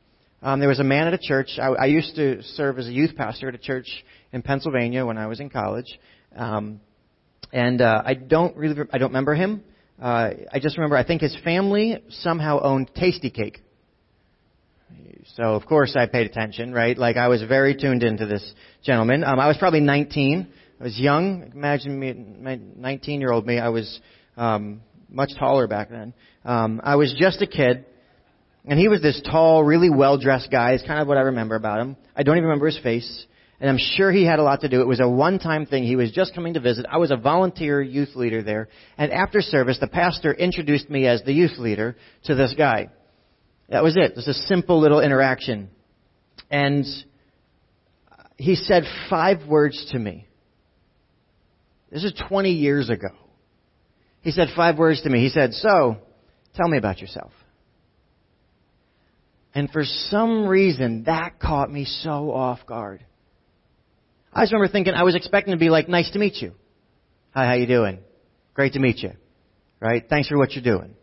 Um, 0.43 0.61
there 0.61 0.69
was 0.69 0.81
a 0.81 0.85
man 0.85 1.07
at 1.07 1.15
a 1.15 1.19
church. 1.19 1.59
I, 1.59 1.69
I 1.69 1.87
used 1.87 2.17
to 2.17 2.43
serve 2.43 2.79
as 2.79 2.87
a 2.87 2.93
youth 2.93 3.17
pastor 3.17 3.49
at 3.49 3.55
a 3.55 3.59
church 3.59 3.87
in 4.33 4.43
Pennsylvania 4.43 5.07
when 5.07 5.17
I 5.17 5.27
was 5.27 5.41
in 5.41 5.49
college. 5.49 5.99
Um, 6.37 6.81
and 7.53 7.81
uh, 7.81 8.03
I 8.05 8.15
don't 8.15 8.57
really, 8.57 8.77
I 8.93 8.99
don't 8.99 9.11
remember 9.11 9.35
him. 9.35 9.63
Uh, 10.01 10.31
I 10.53 10.59
just 10.61 10.77
remember, 10.77 10.97
I 10.97 11.05
think 11.05 11.23
his 11.23 11.37
family 11.45 12.03
somehow 12.11 12.61
owned 12.61 12.91
Tastykake. 12.95 13.57
So 15.37 15.43
of 15.55 15.65
course 15.67 15.97
I 15.97 16.07
paid 16.07 16.27
attention, 16.27 16.73
right? 16.73 16.97
Like 16.97 17.17
I 17.17 17.29
was 17.29 17.43
very 17.43 17.75
tuned 17.75 18.03
into 18.03 18.27
this 18.27 18.53
gentleman. 18.83 19.25
Um, 19.25 19.41
I 19.41 19.49
was 19.49 19.57
probably 19.57 19.81
19. 19.81 20.47
I 20.79 20.85
was 20.85 20.99
young. 20.99 21.53
Imagine 21.55 21.99
me, 21.99 22.13
my 22.13 22.61
19 22.77 23.21
year 23.21 23.33
old 23.33 23.47
me. 23.47 23.59
I 23.59 23.71
was 23.71 24.01
um, 24.37 24.83
much 25.09 25.31
taller 25.39 25.67
back 25.67 25.91
then. 25.91 26.15
Um, 26.45 26.81
I 26.83 26.97
was 26.97 27.15
just 27.19 27.43
a 27.43 27.47
kid, 27.47 27.87
and 28.65 28.79
he 28.79 28.89
was 28.89 29.03
this 29.03 29.21
tall, 29.31 29.63
really 29.63 29.91
well 29.91 30.19
dressed 30.19 30.51
guy. 30.51 30.73
It's 30.73 30.87
kind 30.87 31.01
of 31.01 31.09
what 31.09 31.17
I 31.17 31.23
remember 31.23 31.55
about 31.55 31.81
him. 31.81 31.97
I 32.17 32.23
don't 32.23 32.37
even 32.37 32.49
remember 32.49 32.67
his 32.67 32.79
face, 32.79 33.27
and 33.61 33.71
I'm 33.71 33.79
sure 33.79 34.11
he 34.11 34.25
had 34.25 34.39
a 34.39 34.43
lot 34.43 34.63
to 34.63 34.69
do. 34.69 34.81
It 34.81 34.87
was 34.87 35.01
a 35.01 35.09
one 35.09 35.39
time 35.39 35.67
thing. 35.67 35.85
He 35.85 35.97
was 35.97 36.13
just 36.13 36.35
coming 36.35 36.55
to 36.55 36.61
visit. 36.61 36.87
I 36.91 36.99
was 36.99 37.11
a 37.11 37.17
volunteer 37.17 37.81
youth 37.83 38.15
leader 38.15 38.43
there, 38.43 38.69
and 38.99 39.13
after 39.13 39.41
service, 39.41 39.79
the 39.81 39.89
pastor 39.89 40.33
introduced 40.33 40.91
me 40.91 41.07
as 41.07 41.23
the 41.23 41.33
youth 41.33 41.59
leader 41.59 41.97
to 42.25 42.35
this 42.35 42.55
guy. 42.57 42.89
That 43.69 43.83
was 43.83 43.97
it. 43.97 44.15
Just 44.15 44.29
a 44.29 44.35
simple 44.35 44.81
little 44.81 45.01
interaction, 45.01 45.71
and 46.51 46.85
he 48.37 48.55
said 48.55 48.85
five 49.09 49.47
words 49.47 49.91
to 49.93 49.99
me. 49.99 50.27
This 51.91 52.05
is 52.05 52.13
20 52.29 52.51
years 52.51 52.91
ago. 52.91 53.09
He 54.25 54.31
said 54.31 54.49
five 54.57 54.79
words 54.79 55.03
to 55.03 55.11
me. 55.11 55.21
He 55.21 55.29
said, 55.29 55.53
So, 55.53 55.99
tell 56.57 56.67
me 56.67 56.79
about 56.79 57.01
yourself. 57.01 57.31
And 59.55 59.71
for 59.71 59.85
some 59.85 60.49
reason, 60.49 61.05
that 61.05 61.39
caught 61.39 61.71
me 61.71 61.85
so 61.85 62.33
off 62.33 62.67
guard. 62.67 63.05
I 64.33 64.43
just 64.43 64.53
remember 64.53 64.73
thinking, 64.73 64.95
I 64.95 65.05
was 65.05 65.15
expecting 65.15 65.53
to 65.53 65.59
be 65.59 65.69
like, 65.69 65.89
nice 65.89 66.11
to 66.13 66.19
meet 66.19 66.43
you. 66.43 66.53
Hi, 67.35 67.47
how 67.47 67.53
you 67.53 67.67
doing? 67.67 68.01
Great 68.55 68.73
to 68.73 68.81
meet 68.81 68.99
you. 68.99 69.13
Right? 69.79 70.05
Thanks 70.09 70.29
for 70.29 70.39
what 70.39 70.53
you're 70.53 70.65
doing. 70.65 70.97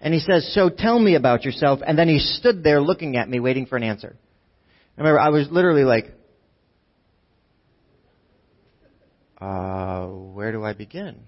And 0.00 0.12
he 0.12 0.18
says, 0.18 0.52
so 0.52 0.68
tell 0.68 0.98
me 0.98 1.14
about 1.14 1.44
yourself. 1.44 1.80
And 1.86 1.96
then 1.96 2.08
he 2.08 2.18
stood 2.18 2.64
there 2.64 2.80
looking 2.80 3.16
at 3.16 3.28
me, 3.28 3.38
waiting 3.38 3.66
for 3.66 3.76
an 3.76 3.84
answer. 3.84 4.16
I 4.96 5.00
remember 5.00 5.20
I 5.20 5.28
was 5.28 5.48
literally 5.50 5.84
like, 5.84 6.12
uh, 9.40 10.06
where 10.06 10.50
do 10.52 10.64
I 10.64 10.72
begin? 10.72 11.20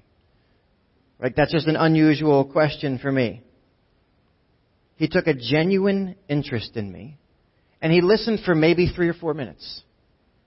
Right? 1.18 1.32
That's 1.34 1.52
just 1.52 1.66
an 1.66 1.76
unusual 1.76 2.44
question 2.44 2.98
for 2.98 3.10
me. 3.10 3.42
He 4.96 5.08
took 5.08 5.26
a 5.26 5.34
genuine 5.34 6.16
interest 6.28 6.76
in 6.76 6.90
me, 6.90 7.18
and 7.80 7.92
he 7.92 8.00
listened 8.00 8.40
for 8.44 8.54
maybe 8.54 8.88
three 8.94 9.08
or 9.08 9.14
four 9.14 9.34
minutes. 9.34 9.82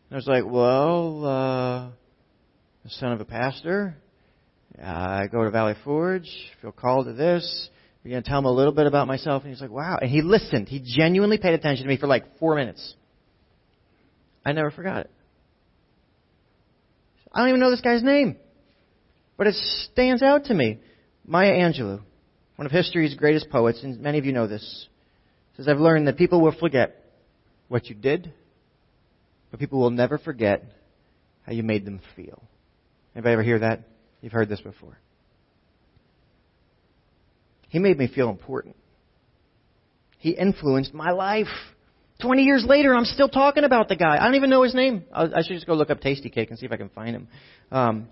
And 0.10 0.16
I 0.16 0.18
was 0.18 0.28
like, 0.28 0.44
well, 0.46 1.26
uh, 1.26 2.90
son 2.90 3.12
of 3.12 3.22
a 3.22 3.26
pastor. 3.26 3.96
I 4.84 5.28
go 5.28 5.44
to 5.44 5.52
Valley 5.52 5.76
Forge, 5.84 6.30
feel 6.62 6.72
called 6.72 7.06
to 7.06 7.14
this. 7.14 7.70
You're 8.04 8.12
going 8.12 8.24
to 8.24 8.30
tell 8.30 8.40
him 8.40 8.46
a 8.46 8.52
little 8.52 8.72
bit 8.72 8.88
about 8.88 9.08
myself. 9.08 9.44
And 9.44 9.52
he's 9.52 9.62
like, 9.62 9.72
wow. 9.72 9.98
And 10.02 10.10
he 10.10 10.22
listened. 10.22 10.70
He 10.70 10.82
genuinely 10.84 11.38
paid 11.38 11.54
attention 11.54 11.84
to 11.86 11.90
me 11.90 11.98
for 11.98 12.08
like 12.08 12.40
four 12.40 12.56
minutes. 12.56 12.96
I 14.46 14.54
never 14.54 14.72
forgot 14.72 15.02
it. 15.02 15.12
I 17.32 17.42
don't 17.42 17.50
even 17.50 17.60
know 17.60 17.70
this 17.70 17.82
guy's 17.82 18.02
name. 18.02 18.38
But 19.40 19.48
it 19.48 19.56
stands 19.94 20.22
out 20.22 20.44
to 20.46 20.54
me. 20.54 20.80
Maya 21.26 21.54
Angelou, 21.54 22.02
one 22.58 22.66
of 22.66 22.74
history's 22.74 23.16
greatest 23.16 23.50
poets, 23.50 23.82
and 23.82 24.02
many 24.02 24.18
of 24.18 24.26
you 24.26 24.34
know 24.34 24.48
this, 24.48 24.88
says, 25.56 25.70
I've 25.70 25.80
learned 25.80 26.08
that 26.10 26.18
people 26.18 26.42
will 26.42 26.52
forget 26.60 27.02
what 27.70 27.86
you 27.88 27.96
did, 27.96 28.34
but 29.50 29.62
people 29.62 29.80
will 29.80 29.92
never 29.92 30.18
forget 30.18 30.66
how 31.46 31.54
you 31.54 31.64
made 31.64 31.86
them 31.86 32.02
feel. 32.18 32.44
Anybody 33.16 33.32
ever 33.32 33.44
hear 33.44 33.60
that? 33.60 33.84
You've 34.22 34.34
heard 34.34 34.50
this 34.50 34.60
before. 34.60 34.98
He 37.70 37.80
made 37.80 37.98
me 37.98 38.12
feel 38.14 38.30
important. 38.30 38.76
He 40.18 40.32
influenced 40.32 40.94
my 40.94 41.12
life. 41.12 41.48
20 42.22 42.44
years 42.44 42.66
later, 42.68 42.94
I'm 42.94 43.06
still 43.06 43.30
talking 43.30 43.64
about 43.64 43.88
the 43.88 43.96
guy. 43.96 44.18
I 44.18 44.26
don't 44.26 44.36
even 44.36 44.50
know 44.50 44.64
his 44.64 44.76
name. 44.76 45.06
I 45.14 45.44
should 45.44 45.54
just 45.54 45.66
go 45.66 45.76
look 45.76 45.92
up 45.92 46.02
Tastykake 46.02 46.50
and 46.50 46.60
see 46.60 46.66
if 46.66 46.74
I 46.74 46.78
can 46.78 46.90
find 46.90 47.16
him. 47.16 47.28
Um, 47.72 48.10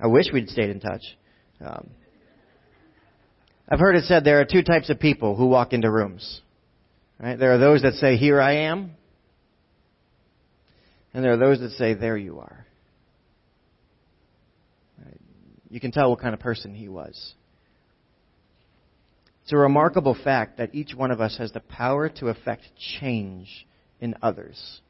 I 0.00 0.06
wish 0.06 0.26
we'd 0.32 0.48
stayed 0.48 0.70
in 0.70 0.80
touch. 0.80 1.02
Um, 1.60 1.90
I've 3.68 3.78
heard 3.78 3.96
it 3.96 4.04
said 4.04 4.24
there 4.24 4.40
are 4.40 4.44
two 4.44 4.62
types 4.62 4.90
of 4.90 4.98
people 4.98 5.36
who 5.36 5.46
walk 5.46 5.72
into 5.72 5.90
rooms. 5.90 6.40
Right? 7.18 7.38
There 7.38 7.52
are 7.54 7.58
those 7.58 7.82
that 7.82 7.94
say, 7.94 8.16
"Here 8.16 8.40
I 8.40 8.52
am," 8.52 8.96
and 11.14 11.24
there 11.24 11.32
are 11.32 11.36
those 11.36 11.60
that 11.60 11.70
say, 11.72 11.94
"There 11.94 12.16
you 12.16 12.40
are." 12.40 12.66
Right? 15.04 15.20
You 15.70 15.80
can 15.80 15.92
tell 15.92 16.10
what 16.10 16.20
kind 16.20 16.34
of 16.34 16.40
person 16.40 16.74
he 16.74 16.88
was. 16.88 17.34
It's 19.42 19.52
a 19.52 19.56
remarkable 19.56 20.14
fact 20.14 20.58
that 20.58 20.74
each 20.74 20.94
one 20.94 21.10
of 21.10 21.20
us 21.20 21.36
has 21.38 21.52
the 21.52 21.60
power 21.60 22.08
to 22.08 22.28
affect 22.28 22.62
change 23.00 23.66
in 24.00 24.14
others. 24.22 24.80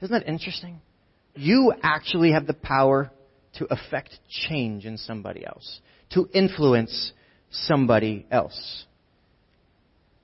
Isn't 0.00 0.12
that 0.12 0.28
interesting? 0.28 0.80
You 1.34 1.72
actually 1.82 2.32
have 2.32 2.46
the 2.46 2.54
power 2.54 3.10
to 3.58 3.66
affect 3.70 4.18
change 4.48 4.86
in 4.86 4.96
somebody 4.96 5.44
else, 5.44 5.80
to 6.10 6.28
influence 6.32 7.12
somebody 7.50 8.26
else. 8.30 8.86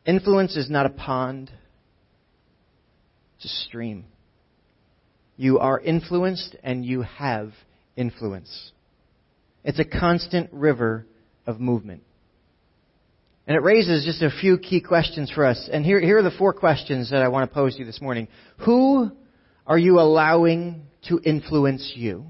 Influence 0.07 0.57
is 0.57 0.71
not 0.71 0.87
a 0.87 0.91
pond, 0.91 1.51
it's 3.37 3.45
a 3.45 3.67
stream. 3.67 4.07
You 5.37 5.61
are 5.61 5.79
influenced 5.79 6.57
and 6.65 6.85
you 6.85 7.03
have 7.03 7.53
influence. 7.95 8.73
It's 9.63 9.79
a 9.79 9.85
constant 9.85 10.53
river 10.53 11.07
of 11.47 11.61
movement. 11.61 12.03
And 13.47 13.57
it 13.57 13.61
raises 13.61 14.05
just 14.05 14.23
a 14.23 14.31
few 14.31 14.59
key 14.59 14.81
questions 14.81 15.31
for 15.31 15.45
us. 15.45 15.69
And 15.73 15.85
here, 15.85 16.01
here 16.01 16.19
are 16.19 16.23
the 16.23 16.31
four 16.31 16.53
questions 16.53 17.11
that 17.11 17.23
I 17.23 17.29
want 17.29 17.49
to 17.49 17.55
pose 17.55 17.75
to 17.75 17.81
you 17.81 17.87
this 17.87 18.01
morning. 18.01 18.29
Who 18.67 19.11
are 19.67 19.79
you 19.79 20.01
allowing 20.01 20.83
to 21.09 21.21
influence 21.25 21.93
you? 21.95 22.27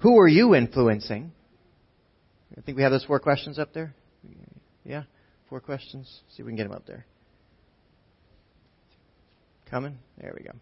Who 0.00 0.18
are 0.18 0.28
you 0.28 0.54
influencing? 0.54 1.32
I 2.56 2.60
think 2.62 2.76
we 2.76 2.82
have 2.82 2.92
those 2.92 3.04
four 3.04 3.20
questions 3.20 3.58
up 3.58 3.72
there. 3.72 3.94
Yeah, 4.84 5.04
four 5.48 5.60
questions. 5.60 6.08
See 6.30 6.40
if 6.40 6.46
we 6.46 6.52
can 6.52 6.56
get 6.56 6.64
them 6.64 6.72
up 6.72 6.86
there. 6.86 7.06
Coming? 9.70 9.98
There 10.18 10.34
we 10.36 10.44
go. 10.44 10.52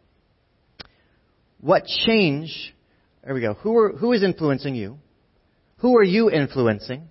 What 1.61 1.85
change? 2.07 2.75
There 3.25 3.35
we 3.35 3.41
go. 3.41 3.55
Who, 3.55 3.77
are, 3.79 3.93
who 3.93 4.13
is 4.13 4.23
influencing 4.23 4.75
you? 4.75 4.99
Who 5.79 5.97
are 5.97 6.05
you 6.05 6.31
influencing? 6.31 7.09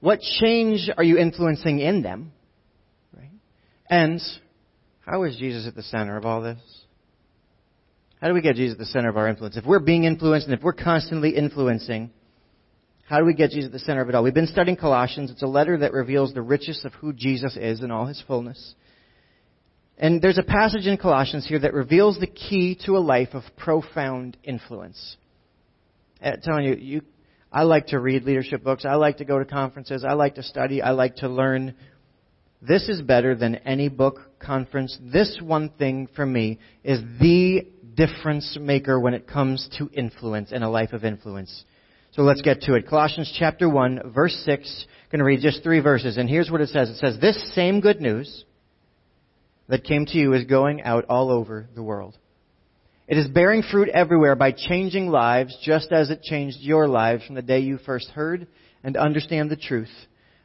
What 0.00 0.20
change 0.20 0.88
are 0.96 1.04
you 1.04 1.18
influencing 1.18 1.78
in 1.78 2.02
them? 2.02 2.32
Right? 3.16 3.30
And 3.88 4.20
how 5.04 5.24
is 5.24 5.36
Jesus 5.36 5.66
at 5.66 5.74
the 5.74 5.82
center 5.82 6.16
of 6.16 6.24
all 6.24 6.42
this? 6.42 6.58
How 8.22 8.28
do 8.28 8.34
we 8.34 8.40
get 8.40 8.54
Jesus 8.54 8.74
at 8.74 8.78
the 8.78 8.86
center 8.86 9.08
of 9.08 9.16
our 9.16 9.26
influence? 9.26 9.56
If 9.56 9.66
we're 9.66 9.80
being 9.80 10.04
influenced 10.04 10.46
and 10.46 10.56
if 10.56 10.62
we're 10.62 10.74
constantly 10.74 11.30
influencing, 11.30 12.12
how 13.08 13.18
do 13.18 13.24
we 13.24 13.34
get 13.34 13.50
Jesus 13.50 13.66
at 13.66 13.72
the 13.72 13.80
center 13.80 14.00
of 14.00 14.08
it 14.08 14.14
all? 14.14 14.22
We've 14.22 14.32
been 14.32 14.46
studying 14.46 14.76
Colossians. 14.76 15.32
It's 15.32 15.42
a 15.42 15.48
letter 15.48 15.78
that 15.78 15.92
reveals 15.92 16.32
the 16.32 16.40
richest 16.40 16.84
of 16.84 16.94
who 16.94 17.12
Jesus 17.12 17.56
is 17.56 17.82
in 17.82 17.90
all 17.90 18.06
his 18.06 18.22
fullness. 18.28 18.76
And 19.98 20.22
there's 20.22 20.38
a 20.38 20.44
passage 20.44 20.86
in 20.86 20.98
Colossians 20.98 21.48
here 21.48 21.58
that 21.58 21.74
reveals 21.74 22.20
the 22.20 22.28
key 22.28 22.78
to 22.86 22.96
a 22.96 23.00
life 23.00 23.30
of 23.32 23.42
profound 23.56 24.36
influence. 24.44 25.16
Uh, 26.24 26.28
I'm 26.28 26.40
telling 26.42 26.64
you, 26.64 26.74
you 26.76 27.02
I 27.50 27.64
like 27.64 27.88
to 27.88 27.98
read 27.98 28.22
leadership 28.22 28.62
books. 28.62 28.84
I 28.84 28.94
like 28.94 29.16
to 29.16 29.24
go 29.24 29.40
to 29.40 29.44
conferences. 29.44 30.04
I 30.04 30.12
like 30.12 30.36
to 30.36 30.44
study. 30.44 30.80
I 30.80 30.92
like 30.92 31.16
to 31.16 31.28
learn. 31.28 31.74
This 32.60 32.88
is 32.88 33.02
better 33.02 33.34
than 33.34 33.56
any 33.56 33.88
book, 33.88 34.20
conference. 34.42 34.98
This 35.00 35.38
one 35.40 35.70
thing 35.70 36.08
for 36.14 36.26
me 36.26 36.58
is 36.84 37.00
the 37.20 37.66
difference 37.94 38.56
maker 38.60 38.98
when 38.98 39.14
it 39.14 39.26
comes 39.26 39.68
to 39.78 39.90
influence 39.92 40.52
and 40.52 40.64
a 40.64 40.68
life 40.68 40.92
of 40.92 41.04
influence. 41.04 41.64
So 42.12 42.22
let's 42.22 42.42
get 42.42 42.62
to 42.62 42.74
it. 42.74 42.88
Colossians 42.88 43.34
chapter 43.38 43.68
1, 43.68 44.12
verse 44.14 44.34
6. 44.44 44.86
I'm 44.88 45.10
going 45.10 45.18
to 45.20 45.24
read 45.24 45.40
just 45.40 45.62
three 45.62 45.80
verses. 45.80 46.18
And 46.18 46.28
here's 46.28 46.50
what 46.50 46.60
it 46.60 46.68
says. 46.68 46.90
It 46.90 46.96
says, 46.96 47.18
This 47.18 47.54
same 47.54 47.80
good 47.80 48.00
news 48.00 48.44
that 49.68 49.84
came 49.84 50.04
to 50.06 50.18
you 50.18 50.34
is 50.34 50.44
going 50.44 50.82
out 50.82 51.06
all 51.08 51.30
over 51.30 51.68
the 51.74 51.82
world. 51.82 52.18
It 53.08 53.18
is 53.18 53.26
bearing 53.28 53.62
fruit 53.62 53.88
everywhere 53.88 54.36
by 54.36 54.52
changing 54.52 55.08
lives, 55.08 55.56
just 55.62 55.90
as 55.92 56.10
it 56.10 56.22
changed 56.22 56.58
your 56.60 56.86
lives 56.86 57.24
from 57.24 57.34
the 57.34 57.42
day 57.42 57.60
you 57.60 57.78
first 57.78 58.10
heard 58.10 58.46
and 58.84 58.96
understand 58.96 59.50
the 59.50 59.56
truth 59.56 59.90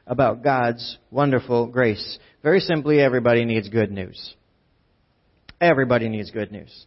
about 0.08 0.44
God's 0.44 0.98
wonderful 1.12 1.68
grace. 1.68 2.18
Very 2.42 2.60
simply, 2.60 3.00
everybody 3.00 3.46
needs 3.46 3.70
good 3.70 3.92
news. 3.92 4.36
Everybody 5.62 6.10
needs 6.10 6.32
good 6.32 6.52
news. 6.52 6.86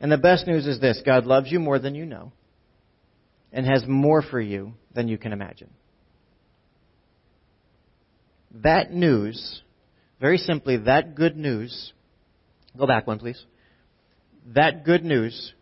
And 0.00 0.12
the 0.12 0.18
best 0.18 0.46
news 0.46 0.66
is 0.66 0.80
this 0.80 1.00
God 1.06 1.24
loves 1.24 1.50
you 1.50 1.60
more 1.60 1.78
than 1.78 1.94
you 1.94 2.04
know 2.04 2.32
and 3.52 3.64
has 3.64 3.84
more 3.86 4.20
for 4.22 4.40
you 4.40 4.74
than 4.94 5.08
you 5.08 5.16
can 5.16 5.32
imagine. 5.32 5.70
That 8.62 8.92
news, 8.92 9.62
very 10.20 10.38
simply, 10.38 10.76
that 10.78 11.14
good 11.14 11.36
news, 11.36 11.92
go 12.76 12.86
back 12.86 13.06
one, 13.06 13.18
please 13.18 13.42
that 14.54 14.84
good 14.84 15.04
news 15.04 15.54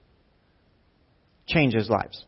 changes 1.47 1.89
lives. 1.89 2.25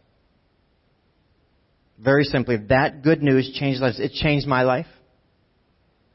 Very 2.02 2.24
simply, 2.24 2.56
that 2.68 3.02
good 3.02 3.22
news 3.22 3.52
changed 3.54 3.80
lives. 3.80 4.00
It 4.00 4.12
changed 4.12 4.46
my 4.46 4.62
life. 4.62 4.86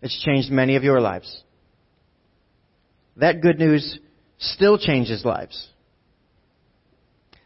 It's 0.02 0.21
changed 0.23 0.52
many 0.52 0.76
of 0.76 0.84
your 0.84 1.00
lives. 1.00 1.43
That 3.15 3.41
good 3.41 3.58
news 3.58 3.97
still 4.38 4.78
changes 4.78 5.23
lives. 5.23 5.69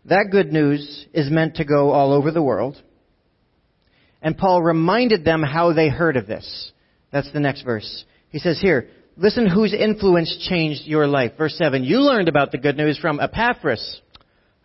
That 0.05 0.29
good 0.31 0.51
news 0.51 1.05
is 1.13 1.29
meant 1.29 1.57
to 1.57 1.65
go 1.65 1.91
all 1.91 2.13
over 2.13 2.31
the 2.31 2.41
world. 2.41 2.81
And 4.23 4.37
Paul 4.37 4.63
reminded 4.63 5.23
them 5.23 5.43
how 5.43 5.73
they 5.73 5.89
heard 5.89 6.17
of 6.17 6.25
this. 6.25 6.71
That's 7.11 7.31
the 7.31 7.39
next 7.39 7.61
verse. 7.61 8.05
He 8.29 8.39
says 8.39 8.59
here, 8.59 8.89
Listen 9.17 9.47
whose 9.47 9.73
influence 9.73 10.47
changed 10.49 10.85
your 10.85 11.05
life. 11.05 11.33
Verse 11.37 11.55
7. 11.57 11.83
You 11.83 11.99
learned 11.99 12.27
about 12.27 12.51
the 12.51 12.57
good 12.57 12.77
news 12.77 12.97
from 12.97 13.19
Epaphras. 13.19 14.01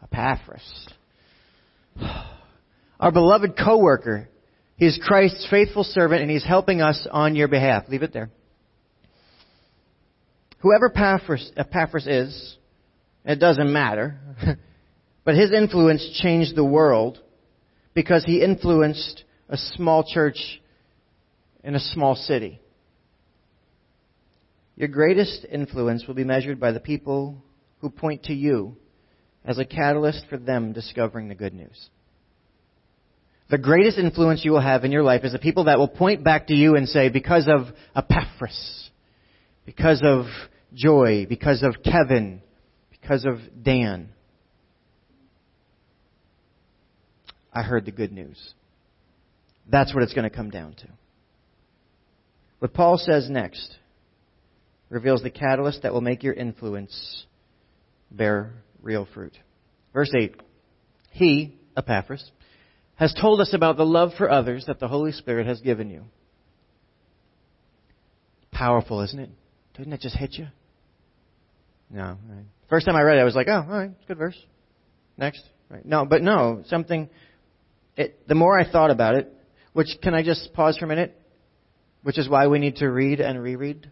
Epaphras. 0.02 0.88
Our 2.98 3.12
beloved 3.12 3.56
co-worker. 3.56 4.28
He's 4.76 4.98
Christ's 5.02 5.46
faithful 5.50 5.84
servant 5.84 6.22
and 6.22 6.30
he's 6.30 6.44
helping 6.44 6.80
us 6.80 7.06
on 7.10 7.34
your 7.34 7.48
behalf. 7.48 7.84
Leave 7.88 8.02
it 8.02 8.12
there. 8.12 8.30
Whoever 10.58 10.90
Epaphras, 10.90 11.52
Epaphras 11.56 12.06
uh, 12.06 12.10
is, 12.10 12.56
it 13.24 13.36
doesn't 13.36 13.72
matter, 13.72 14.18
but 15.24 15.34
his 15.34 15.52
influence 15.52 16.20
changed 16.22 16.56
the 16.56 16.64
world 16.64 17.20
because 17.94 18.24
he 18.24 18.42
influenced 18.42 19.24
a 19.48 19.56
small 19.56 20.04
church 20.04 20.60
in 21.62 21.74
a 21.74 21.80
small 21.80 22.14
city. 22.14 22.60
Your 24.76 24.88
greatest 24.88 25.46
influence 25.50 26.06
will 26.06 26.14
be 26.14 26.24
measured 26.24 26.60
by 26.60 26.72
the 26.72 26.80
people 26.80 27.42
who 27.80 27.90
point 27.90 28.24
to 28.24 28.34
you 28.34 28.76
as 29.44 29.58
a 29.58 29.64
catalyst 29.64 30.26
for 30.28 30.36
them 30.36 30.72
discovering 30.72 31.28
the 31.28 31.34
good 31.34 31.54
news. 31.54 31.90
The 33.48 33.58
greatest 33.58 33.98
influence 33.98 34.44
you 34.44 34.50
will 34.50 34.60
have 34.60 34.84
in 34.84 34.90
your 34.90 35.04
life 35.04 35.22
is 35.24 35.32
the 35.32 35.38
people 35.38 35.64
that 35.64 35.78
will 35.78 35.88
point 35.88 36.24
back 36.24 36.48
to 36.48 36.54
you 36.54 36.74
and 36.74 36.88
say, 36.88 37.08
because 37.08 37.48
of 37.48 37.68
Epaphras, 37.94 38.90
because 39.64 40.02
of 40.04 40.26
Joy, 40.74 41.26
because 41.28 41.62
of 41.62 41.76
Kevin, 41.84 42.42
because 42.90 43.24
of 43.24 43.38
Dan, 43.62 44.08
I 47.52 47.62
heard 47.62 47.84
the 47.84 47.92
good 47.92 48.12
news. 48.12 48.54
That's 49.70 49.94
what 49.94 50.02
it's 50.02 50.12
going 50.12 50.28
to 50.28 50.34
come 50.34 50.50
down 50.50 50.74
to. 50.74 50.88
What 52.58 52.74
Paul 52.74 52.98
says 52.98 53.30
next 53.30 53.76
reveals 54.90 55.22
the 55.22 55.30
catalyst 55.30 55.82
that 55.82 55.92
will 55.92 56.00
make 56.00 56.22
your 56.22 56.34
influence 56.34 57.26
bear 58.10 58.52
real 58.82 59.06
fruit. 59.14 59.36
Verse 59.92 60.10
8 60.16 60.34
He, 61.12 61.58
Epaphras, 61.76 62.30
has 62.96 63.14
told 63.14 63.40
us 63.40 63.52
about 63.54 63.76
the 63.76 63.84
love 63.84 64.10
for 64.18 64.30
others 64.30 64.64
that 64.66 64.80
the 64.80 64.88
Holy 64.88 65.12
Spirit 65.12 65.46
has 65.46 65.60
given 65.60 65.90
you. 65.90 66.04
Powerful, 68.52 69.02
isn't 69.02 69.18
it? 69.18 69.30
Didn't 69.76 69.92
it 69.92 70.00
just 70.00 70.16
hit 70.16 70.34
you? 70.34 70.46
No. 71.90 72.16
Right. 72.28 72.44
First 72.68 72.86
time 72.86 72.96
I 72.96 73.02
read 73.02 73.18
it, 73.18 73.20
I 73.20 73.24
was 73.24 73.34
like, 73.34 73.48
oh, 73.48 73.64
all 73.68 73.78
right, 73.78 73.90
it's 73.90 74.04
a 74.04 74.08
good 74.08 74.18
verse. 74.18 74.38
Next. 75.16 75.42
Right. 75.68 75.84
No, 75.84 76.04
but 76.04 76.22
no, 76.22 76.62
something. 76.66 77.08
It, 77.96 78.26
the 78.28 78.34
more 78.34 78.58
I 78.58 78.70
thought 78.70 78.90
about 78.90 79.14
it, 79.14 79.32
which 79.72 79.88
can 80.02 80.14
I 80.14 80.22
just 80.22 80.52
pause 80.54 80.78
for 80.78 80.86
a 80.86 80.88
minute? 80.88 81.20
Which 82.02 82.18
is 82.18 82.28
why 82.28 82.46
we 82.46 82.58
need 82.58 82.76
to 82.76 82.88
read 82.88 83.20
and 83.20 83.42
reread 83.42 83.90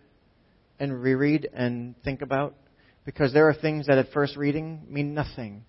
and 0.78 1.02
reread 1.02 1.48
and 1.52 1.94
think 2.04 2.22
about 2.22 2.54
because 3.04 3.32
there 3.32 3.48
are 3.48 3.54
things 3.54 3.86
that 3.86 3.98
at 3.98 4.12
first 4.12 4.36
reading 4.36 4.86
mean 4.88 5.14
nothing. 5.14 5.64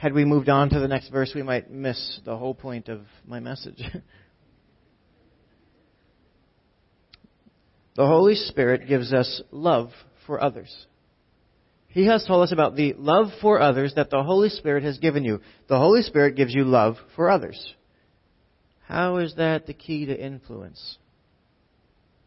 Had 0.00 0.14
we 0.14 0.24
moved 0.24 0.48
on 0.48 0.70
to 0.70 0.80
the 0.80 0.88
next 0.88 1.10
verse, 1.10 1.32
we 1.34 1.42
might 1.42 1.70
miss 1.70 2.20
the 2.24 2.34
whole 2.34 2.54
point 2.54 2.88
of 2.88 3.02
my 3.26 3.38
message. 3.38 3.76
the 7.96 8.06
Holy 8.06 8.34
Spirit 8.34 8.88
gives 8.88 9.12
us 9.12 9.42
love 9.50 9.90
for 10.26 10.42
others. 10.42 10.74
He 11.88 12.06
has 12.06 12.24
told 12.24 12.42
us 12.42 12.50
about 12.50 12.76
the 12.76 12.94
love 12.96 13.26
for 13.42 13.60
others 13.60 13.92
that 13.96 14.08
the 14.08 14.22
Holy 14.22 14.48
Spirit 14.48 14.84
has 14.84 14.96
given 14.96 15.22
you. 15.22 15.42
The 15.68 15.76
Holy 15.76 16.00
Spirit 16.00 16.34
gives 16.34 16.54
you 16.54 16.64
love 16.64 16.96
for 17.14 17.28
others. 17.28 17.74
How 18.88 19.18
is 19.18 19.34
that 19.34 19.66
the 19.66 19.74
key 19.74 20.06
to 20.06 20.18
influence? 20.18 20.96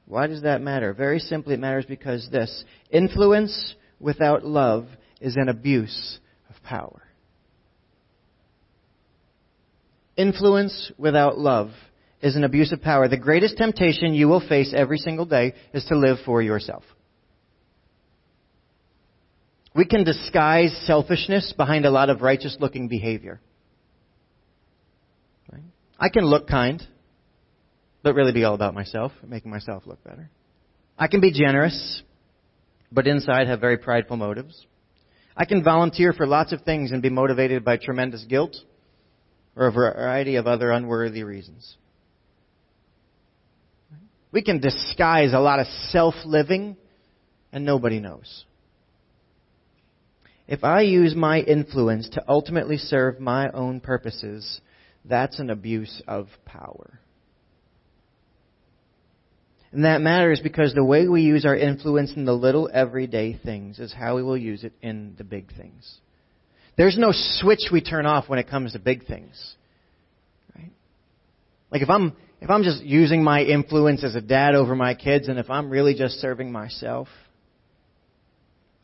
Why 0.05 0.27
does 0.27 0.43
that 0.43 0.61
matter? 0.61 0.93
Very 0.93 1.17
simply, 1.17 1.55
it 1.55 1.59
matters 1.59 1.85
because 1.87 2.29
this 2.29 2.65
influence 2.91 3.73
without 3.99 4.45
love 4.45 4.85
is 5.19 5.37
an 5.37 5.49
abuse 5.49 6.19
of 6.51 6.61
power. 6.61 7.01
Influence 10.15 10.91
without 10.97 11.37
love 11.37 11.71
is 12.21 12.35
an 12.35 12.43
abuse 12.43 12.71
of 12.71 12.81
power. 12.81 13.07
The 13.07 13.17
greatest 13.17 13.57
temptation 13.57 14.13
you 14.13 14.27
will 14.27 14.45
face 14.47 14.73
every 14.75 14.97
single 14.97 15.25
day 15.25 15.53
is 15.73 15.85
to 15.85 15.97
live 15.97 16.17
for 16.25 16.41
yourself. 16.41 16.83
We 19.75 19.85
can 19.85 20.03
disguise 20.03 20.71
selfishness 20.85 21.53
behind 21.57 21.85
a 21.85 21.91
lot 21.91 22.09
of 22.09 22.21
righteous 22.21 22.55
looking 22.59 22.87
behavior. 22.87 23.41
I 25.99 26.09
can 26.09 26.25
look 26.25 26.47
kind 26.47 26.85
but 28.03 28.15
really 28.15 28.33
be 28.33 28.43
all 28.43 28.53
about 28.53 28.73
myself, 28.73 29.13
making 29.25 29.49
myself 29.49 29.83
look 29.87 30.03
better. 30.03 30.29
I 30.99 31.07
can 31.07 31.21
be 31.21 31.31
generous, 31.31 32.03
but 32.91 33.07
inside 33.07 33.47
have 33.47 33.61
very 33.61 33.77
prideful 33.77 34.17
motives. 34.17 34.67
I 35.35 35.45
can 35.45 35.63
volunteer 35.63 36.13
for 36.13 36.27
lots 36.27 36.51
of 36.51 36.61
things 36.61 36.91
and 36.91 37.01
be 37.01 37.09
motivated 37.09 37.63
by 37.63 37.77
tremendous 37.77 38.25
guilt 38.25 38.55
or 39.55 39.67
a 39.67 39.71
variety 39.71 40.35
of 40.35 40.47
other 40.47 40.71
unworthy 40.71 41.23
reasons. 41.23 41.77
We 44.31 44.41
can 44.41 44.59
disguise 44.59 45.33
a 45.33 45.39
lot 45.39 45.59
of 45.59 45.67
self 45.89 46.15
living 46.25 46.75
and 47.51 47.65
nobody 47.65 47.99
knows. 47.99 48.45
If 50.47 50.63
I 50.63 50.81
use 50.81 51.15
my 51.15 51.39
influence 51.39 52.09
to 52.09 52.23
ultimately 52.27 52.77
serve 52.77 53.19
my 53.19 53.49
own 53.51 53.79
purposes, 53.79 54.59
that's 55.05 55.39
an 55.39 55.49
abuse 55.49 56.01
of 56.07 56.27
power. 56.45 56.99
And 59.71 59.85
that 59.85 60.01
matters 60.01 60.39
because 60.41 60.73
the 60.73 60.83
way 60.83 61.07
we 61.07 61.21
use 61.21 61.45
our 61.45 61.55
influence 61.55 62.13
in 62.15 62.25
the 62.25 62.33
little 62.33 62.69
everyday 62.71 63.33
things 63.33 63.79
is 63.79 63.91
how 63.91 64.15
we 64.15 64.23
will 64.23 64.37
use 64.37 64.63
it 64.63 64.73
in 64.81 65.15
the 65.17 65.23
big 65.23 65.55
things. 65.55 65.99
There's 66.77 66.97
no 66.97 67.11
switch 67.11 67.69
we 67.71 67.81
turn 67.81 68.05
off 68.05 68.29
when 68.29 68.39
it 68.39 68.49
comes 68.49 68.73
to 68.73 68.79
big 68.79 69.05
things. 69.05 69.55
Right? 70.55 70.71
Like 71.71 71.81
if 71.81 71.89
I'm 71.89 72.13
if 72.41 72.49
I'm 72.49 72.63
just 72.63 72.83
using 72.83 73.23
my 73.23 73.41
influence 73.41 74.03
as 74.03 74.15
a 74.15 74.21
dad 74.21 74.55
over 74.55 74.75
my 74.75 74.95
kids 74.95 75.29
and 75.29 75.39
if 75.39 75.49
I'm 75.49 75.69
really 75.69 75.93
just 75.93 76.15
serving 76.15 76.51
myself, 76.51 77.07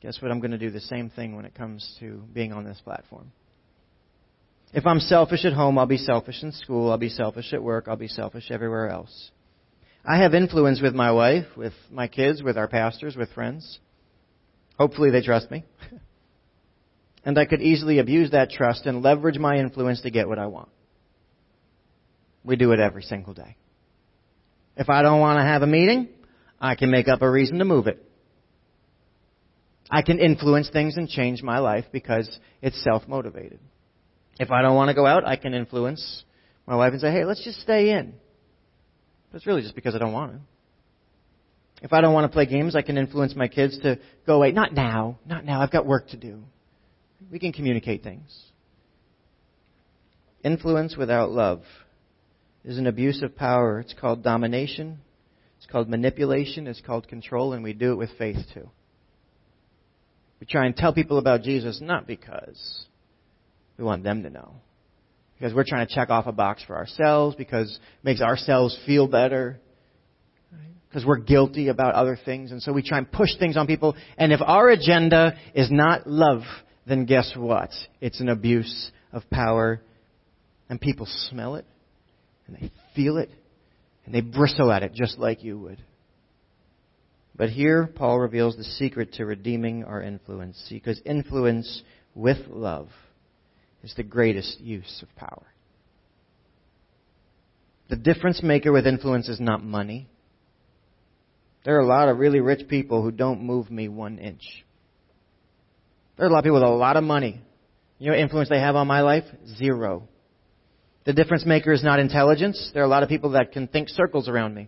guess 0.01 0.21
what? 0.21 0.31
I'm 0.31 0.39
going 0.39 0.51
to 0.51 0.57
do 0.57 0.69
the 0.69 0.79
same 0.79 1.09
thing 1.09 1.35
when 1.35 1.45
it 1.45 1.55
comes 1.55 1.97
to 1.99 2.23
being 2.33 2.53
on 2.53 2.63
this 2.63 2.79
platform. 2.83 3.31
If 4.71 4.85
I'm 4.85 4.99
selfish 4.99 5.45
at 5.45 5.53
home, 5.53 5.77
I'll 5.77 5.87
be 5.87 5.97
selfish 5.97 6.43
in 6.43 6.51
school, 6.51 6.91
I'll 6.91 6.97
be 6.97 7.09
selfish 7.09 7.53
at 7.53 7.61
work, 7.61 7.87
I'll 7.87 7.97
be 7.97 8.07
selfish 8.07 8.51
everywhere 8.51 8.89
else. 8.89 9.31
I 10.05 10.19
have 10.19 10.33
influence 10.33 10.79
with 10.81 10.93
my 10.93 11.11
wife, 11.11 11.45
with 11.57 11.73
my 11.91 12.07
kids, 12.07 12.41
with 12.41 12.57
our 12.57 12.67
pastors, 12.67 13.17
with 13.17 13.29
friends. 13.33 13.79
Hopefully 14.77 15.11
they 15.11 15.21
trust 15.21 15.51
me. 15.51 15.65
and 17.25 17.37
I 17.37 17.45
could 17.45 17.61
easily 17.61 17.99
abuse 17.99 18.31
that 18.31 18.49
trust 18.49 18.85
and 18.85 19.01
leverage 19.01 19.37
my 19.37 19.57
influence 19.57 20.01
to 20.01 20.11
get 20.11 20.27
what 20.27 20.39
I 20.39 20.47
want. 20.47 20.69
We 22.43 22.55
do 22.55 22.71
it 22.71 22.79
every 22.79 23.03
single 23.03 23.33
day. 23.33 23.57
If 24.77 24.89
I 24.89 25.01
don't 25.01 25.19
want 25.19 25.39
to 25.39 25.43
have 25.43 25.61
a 25.61 25.67
meeting, 25.67 26.07
I 26.59 26.75
can 26.75 26.89
make 26.89 27.07
up 27.07 27.21
a 27.21 27.29
reason 27.29 27.59
to 27.59 27.65
move 27.65 27.87
it. 27.87 28.03
I 29.91 30.01
can 30.03 30.19
influence 30.19 30.69
things 30.69 30.97
and 30.97 31.09
change 31.09 31.41
my 31.41 31.59
life 31.59 31.85
because 31.91 32.29
it's 32.61 32.81
self 32.83 33.07
motivated. 33.07 33.59
If 34.39 34.51
I 34.51 34.61
don't 34.61 34.75
want 34.75 34.89
to 34.89 34.93
go 34.93 35.05
out, 35.05 35.27
I 35.27 35.35
can 35.35 35.53
influence 35.53 36.23
my 36.65 36.75
wife 36.75 36.93
and 36.93 37.01
say, 37.01 37.11
hey, 37.11 37.25
let's 37.25 37.43
just 37.43 37.59
stay 37.59 37.89
in. 37.89 38.13
But 39.31 39.37
it's 39.37 39.47
really 39.47 39.61
just 39.61 39.75
because 39.75 39.95
I 39.95 39.97
don't 39.97 40.13
want 40.13 40.33
to. 40.33 40.39
If 41.81 41.93
I 41.93 42.01
don't 42.01 42.13
want 42.13 42.29
to 42.29 42.33
play 42.33 42.45
games, 42.45 42.75
I 42.75 42.81
can 42.81 42.97
influence 42.97 43.35
my 43.35 43.47
kids 43.47 43.79
to 43.79 43.99
go 44.25 44.35
away. 44.35 44.51
Not 44.51 44.73
now. 44.73 45.17
Not 45.25 45.45
now. 45.45 45.61
I've 45.61 45.71
got 45.71 45.85
work 45.85 46.09
to 46.09 46.17
do. 46.17 46.43
We 47.31 47.39
can 47.39 47.51
communicate 47.51 48.03
things. 48.03 48.35
Influence 50.43 50.95
without 50.95 51.31
love 51.31 51.63
is 52.63 52.77
an 52.77 52.87
abuse 52.87 53.21
of 53.21 53.35
power. 53.35 53.79
It's 53.79 53.93
called 53.93 54.23
domination. 54.23 54.99
It's 55.57 55.65
called 55.69 55.89
manipulation. 55.89 56.67
It's 56.67 56.81
called 56.81 57.07
control, 57.07 57.53
and 57.53 57.63
we 57.63 57.73
do 57.73 57.91
it 57.91 57.97
with 57.97 58.09
faith 58.17 58.37
too. 58.53 58.69
We 60.39 60.47
try 60.47 60.65
and 60.65 60.75
tell 60.75 60.93
people 60.93 61.17
about 61.17 61.41
Jesus 61.41 61.81
not 61.81 62.07
because 62.07 62.85
we 63.77 63.83
want 63.83 64.03
them 64.03 64.23
to 64.23 64.29
know, 64.29 64.53
because 65.37 65.53
we're 65.53 65.65
trying 65.67 65.85
to 65.85 65.93
check 65.93 66.09
off 66.09 66.27
a 66.27 66.31
box 66.31 66.63
for 66.65 66.77
ourselves, 66.77 67.35
because 67.35 67.69
it 67.69 68.05
makes 68.05 68.21
ourselves 68.21 68.77
feel 68.85 69.07
better, 69.07 69.59
because 70.87 71.05
we're 71.05 71.17
guilty 71.17 71.67
about 71.67 71.95
other 71.95 72.17
things, 72.23 72.51
and 72.51 72.61
so 72.61 72.71
we 72.71 72.81
try 72.81 72.97
and 72.97 73.11
push 73.11 73.29
things 73.37 73.57
on 73.57 73.67
people. 73.67 73.95
And 74.17 74.31
if 74.31 74.39
our 74.41 74.69
agenda 74.69 75.33
is 75.53 75.69
not 75.69 76.07
love, 76.07 76.43
then 76.85 77.05
guess 77.05 77.33
what? 77.35 77.69
It's 78.01 78.19
an 78.19 78.29
abuse 78.29 78.91
of 79.11 79.29
power, 79.29 79.81
and 80.69 80.79
people 80.79 81.07
smell 81.29 81.55
it, 81.55 81.65
and 82.47 82.55
they 82.55 82.71
feel 82.95 83.17
it, 83.17 83.29
and 84.05 84.13
they 84.13 84.21
bristle 84.21 84.71
at 84.71 84.83
it 84.83 84.93
just 84.93 85.17
like 85.17 85.43
you 85.43 85.57
would. 85.59 85.83
But 87.35 87.49
here, 87.49 87.87
Paul 87.87 88.19
reveals 88.19 88.57
the 88.57 88.63
secret 88.63 89.13
to 89.13 89.25
redeeming 89.25 89.83
our 89.83 90.01
influence, 90.01 90.61
because 90.69 91.01
influence 91.05 91.83
with 92.13 92.47
love 92.49 92.89
is 93.83 93.93
the 93.95 94.03
greatest 94.03 94.59
use 94.59 95.01
of 95.01 95.15
power. 95.15 95.47
The 97.89 97.95
difference 97.95 98.43
maker 98.43 98.71
with 98.71 98.85
influence 98.85 99.29
is 99.29 99.39
not 99.39 99.63
money. 99.63 100.07
There 101.65 101.75
are 101.75 101.81
a 101.81 101.87
lot 101.87 102.09
of 102.09 102.19
really 102.19 102.39
rich 102.39 102.67
people 102.67 103.01
who 103.01 103.11
don't 103.11 103.41
move 103.41 103.71
me 103.71 103.87
one 103.87 104.19
inch. 104.19 104.43
There 106.19 106.27
are 106.27 106.29
a 106.29 106.33
lot 106.33 106.39
of 106.39 106.43
people 106.43 106.59
with 106.59 106.63
a 106.63 106.69
lot 106.69 106.97
of 106.97 107.05
money. 107.05 107.39
You 107.97 108.11
know 108.11 108.17
influence 108.17 108.49
they 108.49 108.59
have 108.59 108.75
on 108.75 108.87
my 108.87 108.99
life? 108.99 109.23
Zero. 109.55 110.03
The 111.05 111.13
difference 111.13 111.45
maker 111.45 111.71
is 111.71 111.81
not 111.81 112.01
intelligence. 112.01 112.71
There 112.73 112.83
are 112.83 112.85
a 112.85 112.89
lot 112.89 113.03
of 113.03 113.09
people 113.09 113.31
that 113.31 113.53
can 113.53 113.69
think 113.69 113.87
circles 113.87 114.27
around 114.27 114.53
me. 114.53 114.67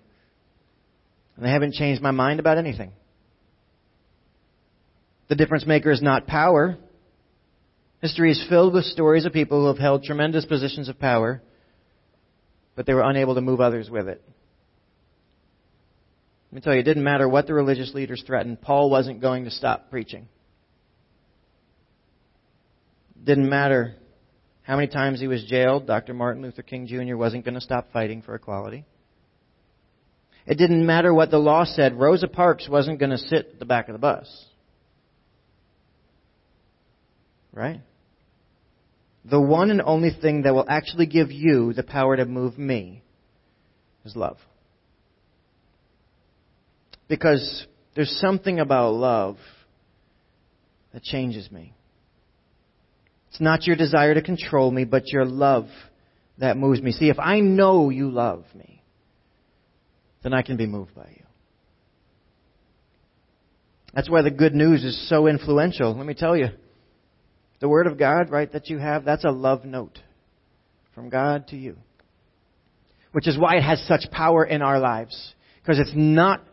And 1.36 1.46
they 1.46 1.50
haven't 1.50 1.74
changed 1.74 2.02
my 2.02 2.12
mind 2.12 2.40
about 2.40 2.58
anything. 2.58 2.94
The 5.28 5.36
difference 5.36 5.66
maker 5.66 5.92
is 5.92 6.02
not 6.02 6.26
power. 6.26 6.78
History 8.02 8.32
is 8.32 8.46
filled 8.48 8.74
with 8.74 8.86
stories 8.86 9.26
of 9.26 9.34
people 9.34 9.60
who 9.60 9.68
have 9.68 9.78
held 9.78 10.06
tremendous 10.06 10.46
positions 10.46 10.88
of 10.88 11.00
power, 11.00 11.42
but 12.78 12.86
they 12.86 12.94
were 12.94 13.04
unable 13.04 13.36
to 13.36 13.42
move 13.42 13.60
others 13.60 13.90
with 13.90 14.08
it. 14.08 14.24
Let 16.50 16.56
me 16.56 16.62
tell 16.62 16.74
you, 16.74 16.80
it 16.80 16.84
didn't 16.84 17.04
matter 17.04 17.28
what 17.28 17.46
the 17.46 17.54
religious 17.54 17.94
leaders 17.94 18.24
threatened, 18.26 18.62
Paul 18.62 18.90
wasn't 18.90 19.20
going 19.20 19.44
to 19.44 19.52
stop 19.52 19.90
preaching. 19.92 20.30
Didn't 23.24 23.50
matter 23.50 23.96
how 24.64 24.76
many 24.76 24.88
times 24.88 25.20
he 25.20 25.28
was 25.28 25.44
jailed, 25.44 25.86
Dr. 25.86 26.14
Martin 26.14 26.42
Luther 26.42 26.64
King 26.64 26.88
Jr. 26.88 27.16
wasn't 27.16 27.46
going 27.46 27.56
to 27.56 27.62
stop 27.62 27.92
fighting 27.92 28.22
for 28.22 28.36
equality. 28.36 28.86
It 30.46 30.58
didn't 30.58 30.86
matter 30.86 31.14
what 31.14 31.30
the 31.30 31.38
law 31.38 31.66
said. 31.66 32.00
Rosa 32.00 32.28
Parks 32.28 32.68
wasn't 32.68 33.00
going 33.00 33.12
to 33.12 33.18
sit 33.18 33.50
at 33.54 33.60
the 33.60 33.66
back 33.66 33.90
of 33.90 33.94
the 33.94 34.00
bus. 34.00 34.46
Right? 37.54 37.82
The 39.26 39.40
one 39.40 39.70
and 39.70 39.82
only 39.82 40.10
thing 40.20 40.44
that 40.44 40.54
will 40.54 40.66
actually 40.68 41.06
give 41.06 41.32
you 41.32 41.74
the 41.74 41.84
power 41.84 42.16
to 42.16 42.26
move 42.26 42.58
me 42.58 43.04
is 44.04 44.16
love. 44.16 44.38
Because 47.08 47.68
there's 47.96 48.18
something 48.20 48.60
about 48.60 48.94
love 48.94 49.38
that 50.94 51.04
changes 51.04 51.52
me. 51.52 51.76
It's 53.32 53.41
not 53.41 53.65
your 53.65 53.76
desire 53.76 54.13
to 54.13 54.22
control 54.22 54.70
me, 54.70 54.84
but 54.84 55.08
your 55.08 55.26
love 55.26 55.67
that 56.38 56.58
moves 56.58 56.82
me. 56.82 56.91
See, 56.91 57.10
if 57.10 57.17
I 57.17 57.39
know 57.39 57.89
you 57.89 58.12
love 58.12 58.44
me, 58.54 58.84
then 60.22 60.34
I 60.34 60.41
can 60.41 60.58
be 60.58 60.67
moved 60.67 60.94
by 60.94 61.08
you. 61.10 61.24
That's 63.94 64.10
why 64.10 64.22
the 64.22 64.32
good 64.32 64.54
news 64.54 64.84
is 64.84 65.10
so 65.10 65.28
influential. 65.28 65.96
Let 65.96 66.06
me 66.06 66.13
tell 66.13 66.36
you. 66.36 66.48
The 67.62 67.70
Word 67.70 67.88
of 67.88 67.98
God, 67.98 68.32
right, 68.32 68.52
that 68.54 68.70
you 68.70 68.80
have, 68.80 69.06
that's 69.06 69.24
a 69.24 69.32
love 69.32 69.65
note 69.65 70.00
from 70.96 71.10
God 71.10 71.48
to 71.50 71.56
you. 71.56 71.78
Which 73.12 73.28
is 73.28 73.38
why 73.38 73.58
it 73.58 73.62
has 73.63 73.82
such 73.88 74.10
power 74.12 74.44
in 74.44 74.62
our 74.62 74.80
lives. 74.80 75.34
Because 75.62 75.80
it's 75.80 75.94
not 75.94 76.44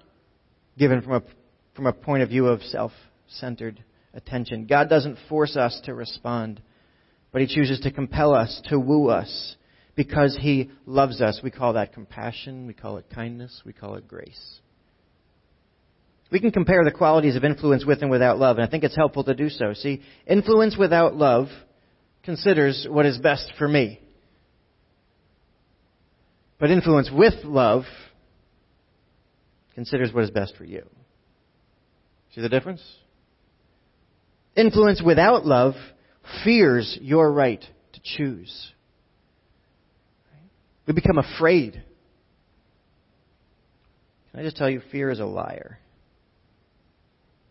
given 0.77 1.01
from 1.03 1.15
a, 1.15 1.23
from 1.75 1.87
a 1.87 1.93
point 1.93 2.23
of 2.23 2.29
view 2.29 2.47
of 2.47 2.63
self 2.63 2.93
centered 3.29 3.83
attention. 4.15 4.67
God 4.67 4.89
doesn't 4.89 5.19
force 5.29 5.57
us 5.57 5.81
to 5.85 5.95
respond, 5.95 6.61
but 7.33 7.41
He 7.41 7.47
chooses 7.47 7.81
to 7.81 7.91
compel 7.91 8.35
us, 8.35 8.61
to 8.67 8.79
woo 8.79 9.09
us, 9.09 9.57
because 9.99 10.39
he 10.41 10.71
loves 10.87 11.21
us. 11.21 11.41
We 11.43 11.51
call 11.51 11.73
that 11.73 11.93
compassion, 11.93 12.69
we 12.69 12.73
call 12.73 12.99
it 12.99 13.07
kindness, 13.13 13.63
we 13.67 13.73
call 13.73 13.97
it 13.97 14.07
grace. 14.07 14.61
We 16.31 16.39
can 16.39 16.53
compare 16.53 16.85
the 16.85 16.93
qualities 16.93 17.35
of 17.35 17.43
influence 17.43 17.85
with 17.85 18.01
and 18.01 18.09
without 18.09 18.39
love, 18.39 18.59
and 18.59 18.65
I 18.65 18.71
think 18.71 18.85
it's 18.85 18.95
helpful 18.95 19.25
to 19.25 19.35
do 19.35 19.49
so. 19.49 19.73
See, 19.75 20.03
influence 20.25 20.77
without 20.77 21.17
love 21.17 21.49
considers 22.23 22.87
what 22.89 23.07
is 23.07 23.19
best 23.19 23.51
for 23.59 23.67
me. 23.67 23.99
But 26.61 26.71
influence 26.71 27.11
with 27.13 27.43
love 27.43 27.83
considers 29.75 30.13
what 30.13 30.23
is 30.23 30.31
best 30.31 30.57
for 30.57 30.65
you. 30.65 30.87
See 32.37 32.41
the 32.41 32.49
difference? 32.49 32.83
Influence 34.55 35.03
without 35.05 35.45
love 35.45 35.75
fears 36.45 36.99
your 37.01 37.31
right 37.33 37.65
to 37.93 38.01
choose. 38.03 38.73
We 40.87 40.95
become 40.95 41.19
afraid. 41.19 41.83
Can 44.31 44.41
I 44.41 44.43
just 44.43 44.57
tell 44.57 44.71
you, 44.71 44.81
fear 44.91 45.11
is 45.11 45.21
a 45.21 45.27
liar. 45.27 45.79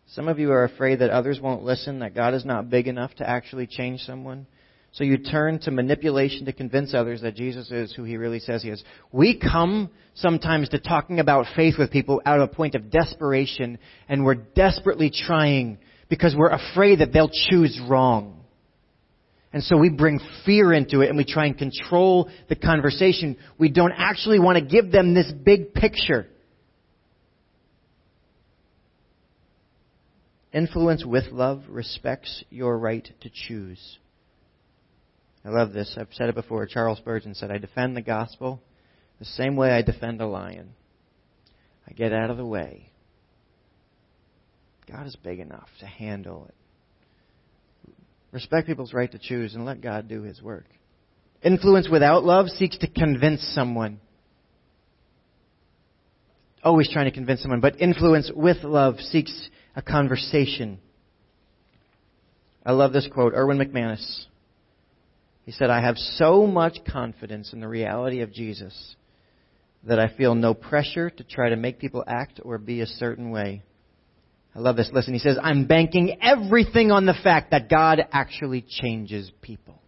Some 0.07 0.27
of 0.27 0.39
you 0.39 0.51
are 0.51 0.63
afraid 0.63 0.99
that 0.99 1.09
others 1.09 1.39
won't 1.39 1.63
listen, 1.63 1.99
that 1.99 2.15
God 2.15 2.33
is 2.33 2.45
not 2.45 2.69
big 2.69 2.87
enough 2.87 3.13
to 3.15 3.29
actually 3.29 3.67
change 3.67 4.01
someone. 4.01 4.47
So 4.93 5.03
you 5.03 5.17
turn 5.17 5.59
to 5.59 5.71
manipulation 5.71 6.45
to 6.45 6.53
convince 6.53 6.93
others 6.93 7.21
that 7.21 7.35
Jesus 7.35 7.69
is 7.69 7.93
who 7.93 8.03
he 8.03 8.17
really 8.17 8.39
says 8.39 8.63
he 8.63 8.69
is. 8.69 8.83
We 9.11 9.37
come 9.37 9.89
sometimes 10.15 10.69
to 10.69 10.79
talking 10.79 11.19
about 11.19 11.45
faith 11.55 11.75
with 11.77 11.91
people 11.91 12.21
out 12.25 12.39
of 12.39 12.49
a 12.49 12.53
point 12.55 12.73
of 12.73 12.89
desperation, 12.89 13.77
and 14.09 14.23
we're 14.23 14.35
desperately 14.35 15.11
trying 15.11 15.77
because 16.09 16.35
we're 16.35 16.49
afraid 16.49 16.99
that 16.99 17.13
they'll 17.13 17.29
choose 17.49 17.79
wrong. 17.87 18.36
And 19.57 19.63
so 19.63 19.75
we 19.75 19.89
bring 19.89 20.19
fear 20.45 20.71
into 20.71 21.01
it 21.01 21.09
and 21.09 21.17
we 21.17 21.25
try 21.25 21.47
and 21.47 21.57
control 21.57 22.29
the 22.47 22.55
conversation. 22.55 23.37
We 23.57 23.69
don't 23.69 23.91
actually 23.91 24.37
want 24.37 24.59
to 24.59 24.63
give 24.63 24.91
them 24.91 25.15
this 25.15 25.31
big 25.31 25.73
picture. 25.73 26.27
Influence 30.53 31.03
with 31.03 31.31
love 31.31 31.63
respects 31.69 32.43
your 32.51 32.77
right 32.77 33.09
to 33.21 33.31
choose. 33.33 33.97
I 35.43 35.49
love 35.49 35.73
this. 35.73 35.97
I've 35.99 36.09
said 36.11 36.29
it 36.29 36.35
before. 36.35 36.67
Charles 36.67 36.99
Spurgeon 36.99 37.33
said, 37.33 37.49
I 37.49 37.57
defend 37.57 37.97
the 37.97 38.03
gospel 38.03 38.61
the 39.17 39.25
same 39.25 39.55
way 39.55 39.71
I 39.71 39.81
defend 39.81 40.21
a 40.21 40.27
lion. 40.27 40.75
I 41.87 41.93
get 41.93 42.13
out 42.13 42.29
of 42.29 42.37
the 42.37 42.45
way. 42.45 42.91
God 44.87 45.07
is 45.07 45.15
big 45.15 45.39
enough 45.39 45.69
to 45.79 45.87
handle 45.87 46.45
it. 46.45 46.53
Respect 48.37 48.67
people's 48.67 48.93
right 48.93 49.11
to 49.11 49.17
choose 49.17 49.55
and 49.55 49.65
let 49.65 49.81
God 49.81 50.07
do 50.07 50.21
His 50.21 50.43
work. 50.43 50.65
Influence 51.41 51.89
without 51.89 52.23
love 52.23 52.49
seeks 52.49 52.77
to 52.77 52.87
convince 52.87 53.41
someone. 53.55 53.99
Always 56.63 56.87
trying 56.87 57.05
to 57.05 57.11
convince 57.11 57.41
someone, 57.41 57.61
but 57.61 57.81
influence 57.81 58.29
with 58.31 58.63
love 58.63 58.99
seeks 58.99 59.49
a 59.75 59.81
conversation. 59.81 60.77
I 62.63 62.73
love 62.73 62.93
this 62.93 63.09
quote. 63.11 63.33
Erwin 63.33 63.57
McManus. 63.57 64.25
He 65.43 65.51
said, 65.51 65.71
I 65.71 65.81
have 65.81 65.97
so 65.97 66.45
much 66.45 66.77
confidence 66.87 67.53
in 67.53 67.59
the 67.59 67.67
reality 67.67 68.21
of 68.21 68.31
Jesus 68.31 68.95
that 69.83 69.97
I 69.97 70.15
feel 70.15 70.35
no 70.35 70.53
pressure 70.53 71.09
to 71.09 71.23
try 71.23 71.49
to 71.49 71.55
make 71.55 71.79
people 71.79 72.03
act 72.05 72.39
or 72.43 72.59
be 72.59 72.81
a 72.81 72.85
certain 72.85 73.31
way. 73.31 73.63
I 74.57 74.59
love 74.59 74.75
this. 74.75 74.89
Listen, 74.91 75.13
he 75.13 75.19
says, 75.19 75.37
I'm 75.39 75.67
banking 75.67 76.17
everything 76.19 76.91
on 76.91 77.05
the 77.05 77.13
fact 77.13 77.51
that 77.51 77.69
God 77.69 78.01
actually 78.11 78.65
changes 78.67 79.31
people. 79.43 79.79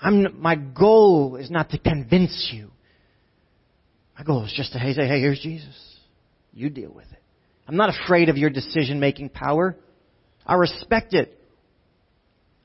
I'm, 0.00 0.40
my 0.40 0.54
goal 0.54 1.36
is 1.36 1.50
not 1.50 1.68
to 1.70 1.78
convince 1.78 2.50
you. 2.50 2.70
My 4.16 4.24
goal 4.24 4.46
is 4.46 4.54
just 4.56 4.72
to 4.72 4.78
say, 4.78 5.06
hey, 5.06 5.20
here's 5.20 5.40
Jesus. 5.40 5.76
You 6.54 6.70
deal 6.70 6.90
with 6.90 7.04
it. 7.12 7.22
I'm 7.68 7.76
not 7.76 7.90
afraid 7.90 8.30
of 8.30 8.38
your 8.38 8.48
decision 8.48 9.00
making 9.00 9.28
power. 9.28 9.76
I 10.46 10.54
respect 10.54 11.12
it. 11.12 11.38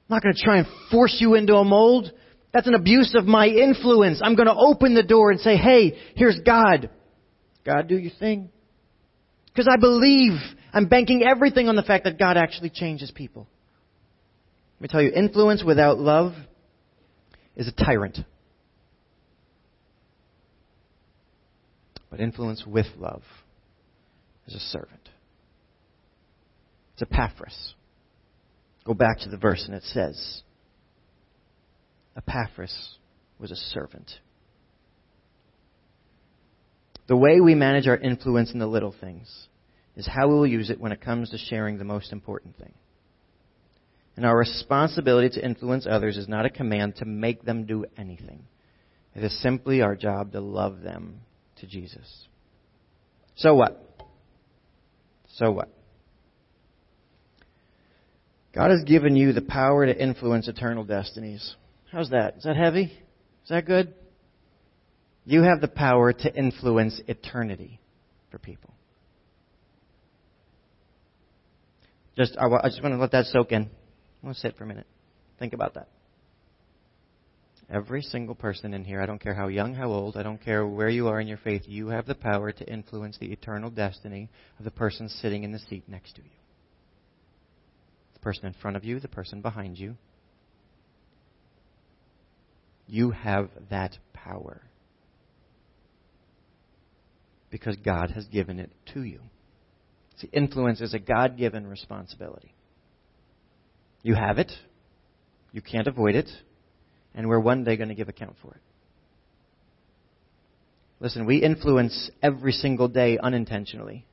I'm 0.10 0.16
not 0.16 0.24
going 0.24 0.36
to 0.36 0.42
try 0.42 0.60
and 0.60 0.68
force 0.90 1.18
you 1.20 1.36
into 1.36 1.56
a 1.56 1.66
mold. 1.66 2.10
That's 2.54 2.68
an 2.68 2.76
abuse 2.76 3.14
of 3.14 3.26
my 3.26 3.48
influence. 3.48 4.22
I'm 4.24 4.36
going 4.36 4.48
to 4.48 4.56
open 4.56 4.94
the 4.94 5.04
door 5.04 5.32
and 5.32 5.40
say, 5.42 5.58
hey, 5.58 5.98
here's 6.16 6.40
God. 6.46 6.90
God, 7.66 7.90
do 7.90 7.98
your 7.98 8.14
thing. 8.18 8.50
Because 9.54 9.68
I 9.72 9.78
believe 9.80 10.34
I'm 10.74 10.88
banking 10.88 11.24
everything 11.24 11.70
on 11.70 11.76
the 11.76 11.84
fact 11.84 12.06
that 12.06 12.18
God 12.18 12.38
actually 12.38 12.72
changes 12.72 13.12
people. 13.12 13.48
Let 14.80 14.82
me 14.82 14.88
tell 14.88 15.02
you, 15.02 15.12
influence 15.12 15.64
without 15.64 16.00
love 16.00 16.34
is 17.56 17.68
a 17.68 17.72
tyrant. 17.72 18.20
But 22.10 22.20
influence 22.20 22.66
with 22.66 22.88
love 22.98 23.24
is 24.48 24.56
a 24.56 24.60
servant. 24.60 25.10
It's 26.94 27.04
Epaphras. 27.04 27.76
Go 28.86 28.94
back 28.94 29.20
to 29.20 29.30
the 29.30 29.38
verse 29.38 29.64
and 29.66 29.76
it 29.76 29.84
says, 29.84 30.42
Epaphras 32.18 32.98
was 33.40 33.52
a 33.52 33.56
servant. 33.56 34.12
The 37.08 37.18
way 37.18 37.42
we 37.42 37.56
manage 37.56 37.88
our 37.88 37.98
influence 37.98 38.52
in 38.52 38.60
the 38.60 38.68
little 38.68 38.96
things 39.00 39.48
is 39.96 40.08
how 40.08 40.28
we 40.28 40.36
will 40.36 40.48
use 40.48 40.70
it 40.70 40.80
when 40.80 40.92
it 40.92 41.02
comes 41.02 41.30
to 41.30 41.38
sharing 41.38 41.78
the 41.78 41.84
most 41.84 42.12
important 42.12 42.58
thing. 42.58 42.74
And 44.16 44.26
our 44.26 44.38
responsibility 44.38 45.30
to 45.30 45.46
influence 45.46 45.88
others 45.90 46.18
is 46.18 46.28
not 46.28 46.46
a 46.46 46.50
command 46.50 46.98
to 46.98 47.06
make 47.06 47.44
them 47.44 47.66
do 47.66 47.86
anything. 47.98 48.44
It 49.16 49.24
is 49.24 49.42
simply 49.42 49.82
our 49.82 49.96
job 49.96 50.32
to 50.32 50.40
love 50.40 50.82
them 50.82 51.22
to 51.58 51.68
Jesus. 51.68 52.28
So 53.36 53.56
what? 53.56 53.80
So 55.36 55.52
what? 55.52 55.70
God 58.54 58.70
has 58.70 58.84
given 58.84 59.16
you 59.16 59.34
the 59.34 59.42
power 59.42 59.86
to 59.86 60.00
influence 60.00 60.48
eternal 60.48 60.84
destinies. 60.84 61.56
How's 61.92 62.12
that? 62.12 62.38
Is 62.38 62.44
that 62.44 62.56
heavy? 62.56 62.84
Is 63.44 63.50
that 63.50 63.66
good? 63.66 63.94
You 65.26 65.44
have 65.44 65.62
the 65.62 65.68
power 65.68 66.12
to 66.12 66.36
influence 66.36 67.00
eternity 67.08 67.80
for 68.30 68.40
people. 68.40 68.74
Just, 72.18 72.38
I, 72.38 72.48
just 72.68 72.84
want 72.84 72.94
to 72.94 73.00
let 73.00 73.12
that 73.12 73.26
soak 73.28 73.52
in. 73.52 73.64
I 73.64 74.26
want 74.26 74.36
to 74.36 74.42
sit 74.42 74.58
for 74.58 74.66
a 74.66 74.68
minute. 74.68 74.86
Think 75.40 75.54
about 75.54 75.76
that. 75.76 75.88
Every 77.70 78.02
single 78.02 78.36
person 78.36 78.74
in 78.74 78.84
here, 78.84 79.02
I 79.02 79.06
don't 79.06 79.22
care 79.22 79.34
how 79.34 79.48
young, 79.48 79.74
how 79.74 79.90
old, 79.90 80.18
I 80.18 80.24
don't 80.24 80.44
care 80.44 80.68
where 80.68 80.90
you 80.90 81.08
are 81.08 81.20
in 81.20 81.28
your 81.28 81.38
faith, 81.38 81.64
you 81.66 81.88
have 81.88 82.06
the 82.06 82.14
power 82.14 82.52
to 82.52 82.72
influence 82.72 83.18
the 83.18 83.32
eternal 83.32 83.70
destiny 83.70 84.30
of 84.60 84.66
the 84.66 84.72
person 84.72 85.10
sitting 85.10 85.44
in 85.44 85.52
the 85.52 85.60
seat 85.60 85.84
next 85.88 86.16
to 86.18 86.22
you. 86.22 86.30
The 88.14 88.20
person 88.20 88.46
in 88.46 88.54
front 88.54 88.78
of 88.78 88.84
you, 88.84 89.00
the 89.00 89.08
person 89.08 89.42
behind 89.42 89.80
you. 89.80 89.96
You 92.86 93.12
have 93.12 93.50
that 93.70 93.98
power 94.14 94.62
because 97.54 97.76
God 97.86 98.10
has 98.10 98.26
given 98.26 98.60
it 98.60 98.72
to 98.96 99.04
you. 99.04 99.20
See, 100.18 100.28
influence 100.34 100.82
is 100.82 100.96
a 100.96 101.00
God 101.00 101.38
given 101.38 101.68
responsibility. 101.68 102.52
You 104.02 104.16
have 104.16 104.40
it, 104.40 104.52
you 105.52 105.62
can't 105.62 105.86
avoid 105.86 106.16
it, 106.16 106.28
and 107.14 107.30
we're 107.30 107.40
one 107.40 107.64
day 107.64 107.78
going 107.78 107.90
to 107.90 107.96
give 107.96 108.10
account 108.10 108.38
for 108.42 108.56
it. 108.56 108.62
Listen, 111.00 111.28
we 111.28 111.44
influence 111.44 112.10
every 112.24 112.54
single 112.54 112.88
day 112.88 113.20
unintentionally. 113.20 114.08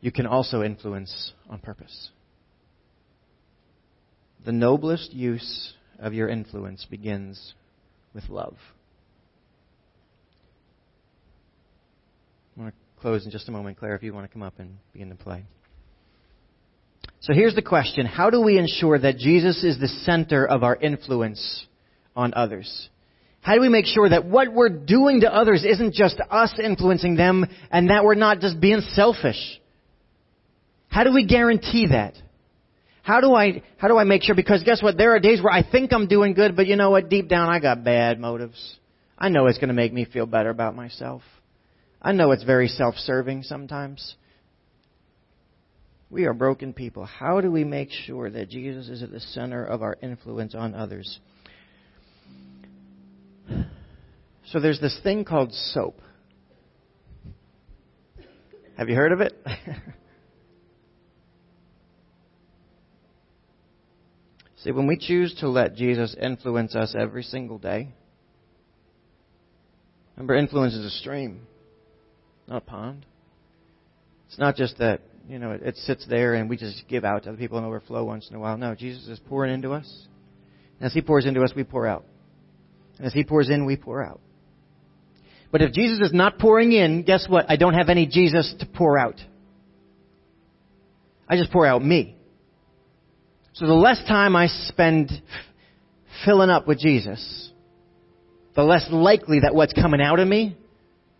You 0.00 0.12
can 0.12 0.26
also 0.26 0.62
influence 0.62 1.32
on 1.48 1.58
purpose. 1.58 2.10
The 4.44 4.52
noblest 4.52 5.12
use 5.12 5.72
of 5.98 6.14
your 6.14 6.28
influence 6.28 6.86
begins 6.88 7.54
with 8.14 8.28
love. 8.28 8.54
I 12.56 12.60
want 12.60 12.74
to 12.74 13.00
close 13.00 13.24
in 13.24 13.30
just 13.30 13.48
a 13.48 13.52
moment. 13.52 13.78
Claire, 13.78 13.94
if 13.94 14.02
you 14.02 14.12
want 14.12 14.26
to 14.26 14.32
come 14.32 14.42
up 14.42 14.58
and 14.58 14.76
begin 14.92 15.08
to 15.10 15.14
play. 15.14 15.44
So 17.20 17.34
here's 17.34 17.54
the 17.54 17.62
question 17.62 18.06
How 18.06 18.30
do 18.30 18.40
we 18.40 18.58
ensure 18.58 18.98
that 18.98 19.18
Jesus 19.18 19.62
is 19.62 19.78
the 19.78 19.88
center 19.88 20.46
of 20.46 20.62
our 20.62 20.76
influence 20.76 21.66
on 22.16 22.32
others? 22.34 22.88
How 23.42 23.54
do 23.54 23.60
we 23.60 23.68
make 23.70 23.86
sure 23.86 24.08
that 24.08 24.26
what 24.26 24.52
we're 24.52 24.68
doing 24.68 25.22
to 25.22 25.34
others 25.34 25.64
isn't 25.64 25.94
just 25.94 26.20
us 26.30 26.52
influencing 26.62 27.16
them 27.16 27.46
and 27.70 27.88
that 27.88 28.04
we're 28.04 28.14
not 28.14 28.40
just 28.40 28.60
being 28.60 28.82
selfish? 28.92 29.60
How 30.88 31.04
do 31.04 31.12
we 31.14 31.24
guarantee 31.24 31.86
that? 31.90 32.14
How 33.02 33.22
do 33.22 33.34
I, 33.34 33.62
how 33.78 33.88
do 33.88 33.96
I 33.96 34.04
make 34.04 34.22
sure? 34.22 34.34
Because 34.34 34.62
guess 34.62 34.82
what? 34.82 34.98
There 34.98 35.14
are 35.14 35.20
days 35.20 35.42
where 35.42 35.52
I 35.52 35.62
think 35.68 35.92
I'm 35.92 36.06
doing 36.06 36.34
good, 36.34 36.54
but 36.54 36.66
you 36.66 36.76
know 36.76 36.90
what? 36.90 37.08
Deep 37.08 37.28
down 37.28 37.48
I 37.48 37.60
got 37.60 37.82
bad 37.82 38.20
motives. 38.20 38.76
I 39.18 39.30
know 39.30 39.46
it's 39.46 39.58
going 39.58 39.68
to 39.68 39.74
make 39.74 39.92
me 39.92 40.04
feel 40.04 40.26
better 40.26 40.50
about 40.50 40.76
myself. 40.76 41.22
I 42.02 42.12
know 42.12 42.30
it's 42.30 42.44
very 42.44 42.68
self 42.68 42.94
serving 42.96 43.42
sometimes. 43.42 44.14
We 46.08 46.24
are 46.24 46.32
broken 46.32 46.72
people. 46.72 47.04
How 47.04 47.40
do 47.40 47.50
we 47.52 47.64
make 47.64 47.90
sure 47.90 48.30
that 48.30 48.48
Jesus 48.48 48.88
is 48.88 49.02
at 49.02 49.10
the 49.12 49.20
center 49.20 49.64
of 49.64 49.82
our 49.82 49.96
influence 50.02 50.54
on 50.54 50.74
others? 50.74 51.20
So 54.46 54.58
there's 54.58 54.80
this 54.80 54.98
thing 55.04 55.24
called 55.24 55.52
soap. 55.52 56.00
Have 58.76 58.88
you 58.88 58.96
heard 58.96 59.12
of 59.12 59.20
it? 59.20 59.32
See, 64.64 64.72
when 64.72 64.86
we 64.88 64.96
choose 64.98 65.34
to 65.40 65.48
let 65.48 65.76
Jesus 65.76 66.16
influence 66.20 66.74
us 66.74 66.94
every 66.98 67.22
single 67.22 67.58
day, 67.58 67.90
remember, 70.16 70.34
influence 70.34 70.74
is 70.74 70.84
a 70.84 70.90
stream 70.90 71.46
not 72.50 72.58
a 72.58 72.66
pond. 72.66 73.06
It's 74.28 74.38
not 74.38 74.56
just 74.56 74.78
that, 74.78 75.00
you 75.28 75.38
know, 75.38 75.52
it, 75.52 75.62
it 75.62 75.76
sits 75.76 76.04
there 76.06 76.34
and 76.34 76.50
we 76.50 76.56
just 76.56 76.82
give 76.88 77.04
out 77.04 77.22
to 77.22 77.30
other 77.30 77.38
people 77.38 77.58
and 77.58 77.66
overflow 77.66 78.04
once 78.04 78.28
in 78.28 78.36
a 78.36 78.40
while. 78.40 78.58
No, 78.58 78.74
Jesus 78.74 79.06
is 79.06 79.20
pouring 79.28 79.54
into 79.54 79.72
us. 79.72 80.06
And 80.78 80.86
as 80.86 80.92
He 80.92 81.00
pours 81.00 81.26
into 81.26 81.42
us, 81.42 81.52
we 81.54 81.64
pour 81.64 81.86
out. 81.86 82.04
And 82.98 83.06
as 83.06 83.12
He 83.12 83.24
pours 83.24 83.48
in, 83.48 83.64
we 83.64 83.76
pour 83.76 84.04
out. 84.04 84.20
But 85.52 85.62
if 85.62 85.72
Jesus 85.72 86.00
is 86.00 86.12
not 86.12 86.38
pouring 86.38 86.72
in, 86.72 87.02
guess 87.02 87.26
what? 87.28 87.46
I 87.48 87.56
don't 87.56 87.74
have 87.74 87.88
any 87.88 88.06
Jesus 88.06 88.54
to 88.60 88.66
pour 88.66 88.98
out. 88.98 89.20
I 91.28 91.36
just 91.36 91.52
pour 91.52 91.66
out 91.66 91.84
me. 91.84 92.16
So 93.54 93.66
the 93.66 93.74
less 93.74 94.02
time 94.06 94.36
I 94.36 94.46
spend 94.46 95.10
filling 96.24 96.50
up 96.50 96.66
with 96.66 96.78
Jesus, 96.78 97.50
the 98.54 98.62
less 98.62 98.86
likely 98.90 99.40
that 99.40 99.54
what's 99.54 99.72
coming 99.72 100.00
out 100.00 100.18
of 100.18 100.26
me 100.26 100.56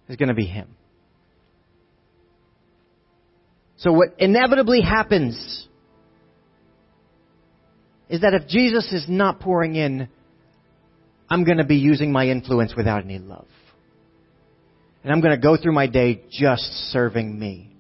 is 0.09 0.16
going 0.16 0.29
to 0.29 0.35
be 0.35 0.47
Him. 0.47 0.69
So 3.81 3.93
what 3.93 4.14
inevitably 4.19 4.83
happens 4.83 5.66
is 8.11 8.21
that 8.21 8.35
if 8.35 8.47
Jesus 8.47 8.93
is 8.93 9.07
not 9.09 9.40
pouring 9.40 9.75
in, 9.75 10.09
I'm 11.31 11.45
going 11.45 11.59
to 11.59 11.64
be 11.64 11.77
using 11.77 12.12
my 12.12 12.27
influence 12.27 12.75
without 12.77 13.05
any 13.05 13.19
love. 13.19 13.47
And 15.03 15.12
I'm 15.12 15.23
going 15.23 15.35
to 15.35 15.40
go 15.40 15.57
through 15.57 15.73
my 15.73 15.87
day 15.87 16.23
just 16.31 16.62
serving 16.93 17.38
me. 17.38 17.73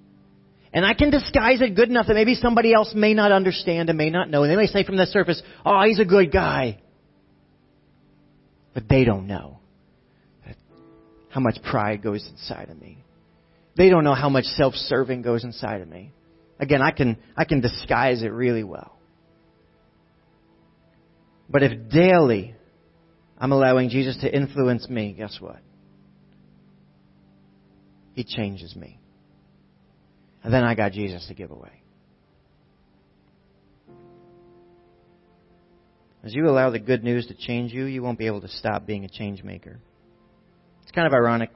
And 0.72 0.86
I 0.86 0.94
can 0.94 1.10
disguise 1.10 1.60
it 1.60 1.74
good 1.74 1.90
enough 1.90 2.06
that 2.06 2.14
maybe 2.14 2.34
somebody 2.34 2.72
else 2.72 2.92
may 2.94 3.12
not 3.12 3.30
understand 3.30 3.90
and 3.90 3.98
may 3.98 4.08
not 4.08 4.30
know. 4.30 4.42
And 4.44 4.50
they 4.50 4.56
may 4.56 4.68
say 4.68 4.84
from 4.84 4.96
the 4.96 5.06
surface, 5.06 5.42
oh, 5.66 5.82
he's 5.82 5.98
a 5.98 6.04
good 6.04 6.32
guy. 6.32 6.80
But 8.72 8.88
they 8.88 9.04
don't 9.04 9.26
know 9.26 9.58
how 11.28 11.40
much 11.40 11.58
pride 11.62 12.02
goes 12.02 12.26
inside 12.30 12.70
of 12.70 12.80
me. 12.80 13.04
They 13.80 13.88
don't 13.88 14.04
know 14.04 14.12
how 14.12 14.28
much 14.28 14.44
self-serving 14.44 15.22
goes 15.22 15.42
inside 15.42 15.80
of 15.80 15.88
me. 15.88 16.12
Again, 16.58 16.82
I 16.82 16.90
can, 16.90 17.16
I 17.34 17.46
can 17.46 17.62
disguise 17.62 18.22
it 18.22 18.26
really 18.26 18.62
well. 18.62 18.98
But 21.48 21.62
if 21.62 21.88
daily 21.88 22.54
I'm 23.38 23.52
allowing 23.52 23.88
Jesus 23.88 24.18
to 24.18 24.30
influence 24.30 24.86
me, 24.90 25.14
guess 25.14 25.38
what? 25.40 25.60
He 28.12 28.22
changes 28.22 28.76
me. 28.76 29.00
And 30.44 30.52
then 30.52 30.62
I 30.62 30.74
got 30.74 30.92
Jesus 30.92 31.26
to 31.28 31.34
give 31.34 31.50
away. 31.50 31.82
As 36.22 36.34
you 36.34 36.46
allow 36.50 36.68
the 36.68 36.80
good 36.80 37.02
news 37.02 37.28
to 37.28 37.34
change 37.34 37.72
you, 37.72 37.86
you 37.86 38.02
won't 38.02 38.18
be 38.18 38.26
able 38.26 38.42
to 38.42 38.48
stop 38.48 38.84
being 38.84 39.06
a 39.06 39.08
change 39.08 39.42
maker. 39.42 39.80
It's 40.82 40.92
kind 40.92 41.06
of 41.06 41.14
ironic. 41.14 41.48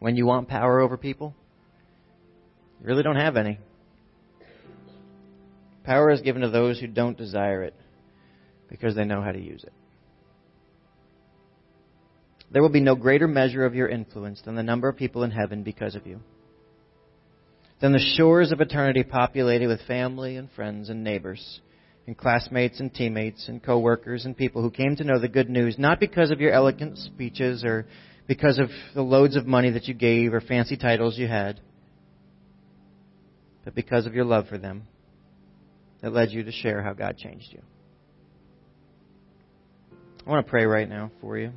When 0.00 0.16
you 0.16 0.26
want 0.26 0.48
power 0.48 0.80
over 0.80 0.96
people, 0.96 1.34
you 2.80 2.86
really 2.86 3.02
don't 3.02 3.16
have 3.16 3.36
any. 3.36 3.58
Power 5.84 6.10
is 6.10 6.22
given 6.22 6.42
to 6.42 6.50
those 6.50 6.80
who 6.80 6.86
don't 6.86 7.16
desire 7.16 7.62
it 7.62 7.74
because 8.68 8.96
they 8.96 9.04
know 9.04 9.22
how 9.22 9.30
to 9.30 9.40
use 9.40 9.62
it. 9.62 9.72
There 12.50 12.62
will 12.62 12.70
be 12.70 12.80
no 12.80 12.96
greater 12.96 13.28
measure 13.28 13.64
of 13.64 13.74
your 13.74 13.88
influence 13.88 14.40
than 14.42 14.56
the 14.56 14.62
number 14.62 14.88
of 14.88 14.96
people 14.96 15.22
in 15.22 15.30
heaven 15.30 15.62
because 15.62 15.94
of 15.94 16.06
you. 16.06 16.20
Than 17.80 17.92
the 17.92 18.14
shores 18.16 18.52
of 18.52 18.60
eternity 18.60 19.04
populated 19.04 19.68
with 19.68 19.82
family 19.82 20.36
and 20.36 20.50
friends 20.52 20.88
and 20.88 21.04
neighbors 21.04 21.60
and 22.06 22.16
classmates 22.16 22.80
and 22.80 22.92
teammates 22.92 23.48
and 23.48 23.62
coworkers 23.62 24.24
and 24.24 24.36
people 24.36 24.62
who 24.62 24.70
came 24.70 24.96
to 24.96 25.04
know 25.04 25.18
the 25.18 25.28
good 25.28 25.48
news 25.48 25.76
not 25.78 26.00
because 26.00 26.30
of 26.30 26.40
your 26.40 26.52
eloquent 26.52 26.98
speeches 26.98 27.64
or 27.64 27.86
because 28.30 28.60
of 28.60 28.70
the 28.94 29.02
loads 29.02 29.34
of 29.34 29.44
money 29.44 29.70
that 29.70 29.88
you 29.88 29.92
gave 29.92 30.32
or 30.32 30.40
fancy 30.40 30.76
titles 30.76 31.18
you 31.18 31.26
had, 31.26 31.58
but 33.64 33.74
because 33.74 34.06
of 34.06 34.14
your 34.14 34.24
love 34.24 34.46
for 34.46 34.56
them 34.56 34.84
that 36.00 36.12
led 36.12 36.30
you 36.30 36.44
to 36.44 36.52
share 36.52 36.80
how 36.80 36.92
God 36.92 37.16
changed 37.16 37.48
you. 37.50 37.60
I 40.24 40.30
want 40.30 40.46
to 40.46 40.48
pray 40.48 40.64
right 40.64 40.88
now 40.88 41.10
for 41.20 41.38
you. 41.38 41.50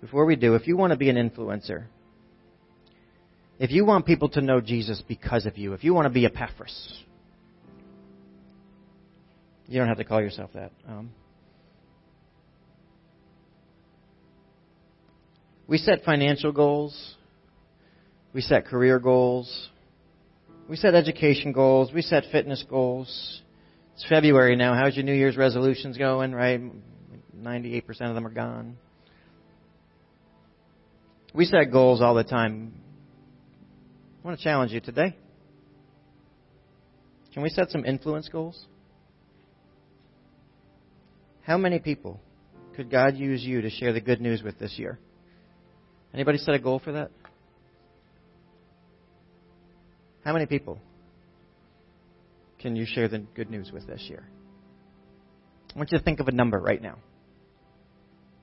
Before 0.00 0.26
we 0.26 0.34
do, 0.34 0.56
if 0.56 0.66
you 0.66 0.76
want 0.76 0.90
to 0.90 0.96
be 0.96 1.08
an 1.08 1.14
influencer, 1.14 1.84
if 3.60 3.70
you 3.70 3.84
want 3.84 4.06
people 4.06 4.28
to 4.30 4.40
know 4.40 4.60
Jesus 4.60 5.00
because 5.06 5.46
of 5.46 5.56
you, 5.56 5.72
if 5.74 5.84
you 5.84 5.94
want 5.94 6.06
to 6.06 6.10
be 6.10 6.24
a 6.24 6.30
Epaphras, 6.30 6.98
you 9.68 9.78
don't 9.78 9.86
have 9.86 9.98
to 9.98 10.04
call 10.04 10.20
yourself 10.20 10.50
that. 10.54 10.72
Um, 10.88 11.10
we 15.70 15.78
set 15.78 16.02
financial 16.02 16.50
goals. 16.50 17.14
We 18.34 18.40
set 18.40 18.66
career 18.66 18.98
goals. 18.98 19.70
We 20.68 20.74
set 20.74 20.96
education 20.96 21.52
goals. 21.52 21.92
We 21.94 22.02
set 22.02 22.24
fitness 22.32 22.64
goals. 22.68 23.40
It's 23.94 24.04
February 24.08 24.56
now. 24.56 24.74
How's 24.74 24.96
your 24.96 25.04
New 25.04 25.14
Year's 25.14 25.36
resolutions 25.36 25.96
going, 25.96 26.32
right? 26.32 26.60
98% 27.36 27.88
of 28.00 28.16
them 28.16 28.26
are 28.26 28.30
gone. 28.30 28.76
We 31.32 31.44
set 31.44 31.70
goals 31.70 32.00
all 32.00 32.16
the 32.16 32.24
time. 32.24 32.74
I 34.22 34.26
want 34.26 34.38
to 34.38 34.42
challenge 34.42 34.72
you 34.72 34.80
today. 34.80 35.16
Can 37.32 37.44
we 37.44 37.48
set 37.48 37.70
some 37.70 37.84
influence 37.84 38.28
goals? 38.28 38.66
How 41.42 41.56
many 41.56 41.78
people 41.78 42.20
could 42.74 42.90
God 42.90 43.16
use 43.16 43.44
you 43.44 43.62
to 43.62 43.70
share 43.70 43.92
the 43.92 44.00
good 44.00 44.20
news 44.20 44.42
with 44.42 44.58
this 44.58 44.76
year? 44.76 44.98
Anybody 46.12 46.38
set 46.38 46.54
a 46.54 46.58
goal 46.58 46.78
for 46.78 46.92
that? 46.92 47.10
How 50.24 50.32
many 50.32 50.46
people 50.46 50.78
can 52.58 52.76
you 52.76 52.84
share 52.86 53.08
the 53.08 53.18
good 53.18 53.50
news 53.50 53.70
with 53.72 53.86
this 53.86 54.02
year? 54.08 54.24
I 55.74 55.78
want 55.78 55.92
you 55.92 55.98
to 55.98 56.04
think 56.04 56.20
of 56.20 56.28
a 56.28 56.32
number 56.32 56.58
right 56.58 56.82
now. 56.82 56.98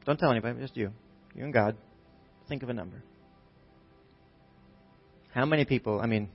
Don't 0.05 0.17
tell 0.17 0.31
anybody, 0.31 0.59
just 0.59 0.77
you. 0.77 0.91
You 1.35 1.43
and 1.43 1.53
God. 1.53 1.75
Think 2.47 2.63
of 2.63 2.69
a 2.69 2.73
number. 2.73 3.03
How 5.33 5.45
many 5.45 5.65
people, 5.65 5.99
I 5.99 6.07
mean, 6.07 6.29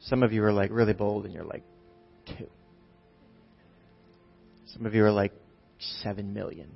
some 0.00 0.22
of 0.22 0.32
you 0.32 0.44
are 0.44 0.52
like 0.52 0.70
really 0.70 0.94
bold 0.94 1.24
and 1.24 1.34
you're 1.34 1.44
like 1.44 1.64
two. 2.26 2.48
Some 4.74 4.86
of 4.86 4.94
you 4.94 5.04
are 5.04 5.10
like 5.10 5.32
seven 6.02 6.32
million. 6.32 6.70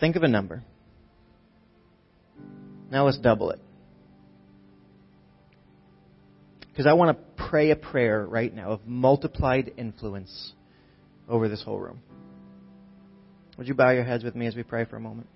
Think 0.00 0.16
of 0.16 0.22
a 0.22 0.28
number. 0.28 0.64
Now 2.90 3.06
let's 3.06 3.18
double 3.18 3.50
it. 3.50 3.60
Because 6.70 6.86
I 6.86 6.92
want 6.94 7.16
to 7.16 7.44
pray 7.48 7.70
a 7.70 7.76
prayer 7.76 8.24
right 8.24 8.54
now 8.54 8.70
of 8.72 8.86
multiplied 8.86 9.72
influence 9.76 10.52
over 11.28 11.48
this 11.48 11.62
whole 11.62 11.78
room. 11.78 12.00
Would 13.58 13.68
you 13.68 13.74
bow 13.74 13.90
your 13.90 14.04
heads 14.04 14.24
with 14.24 14.34
me 14.34 14.46
as 14.46 14.56
we 14.56 14.62
pray 14.62 14.84
for 14.84 14.96
a 14.96 15.00
moment? 15.00 15.28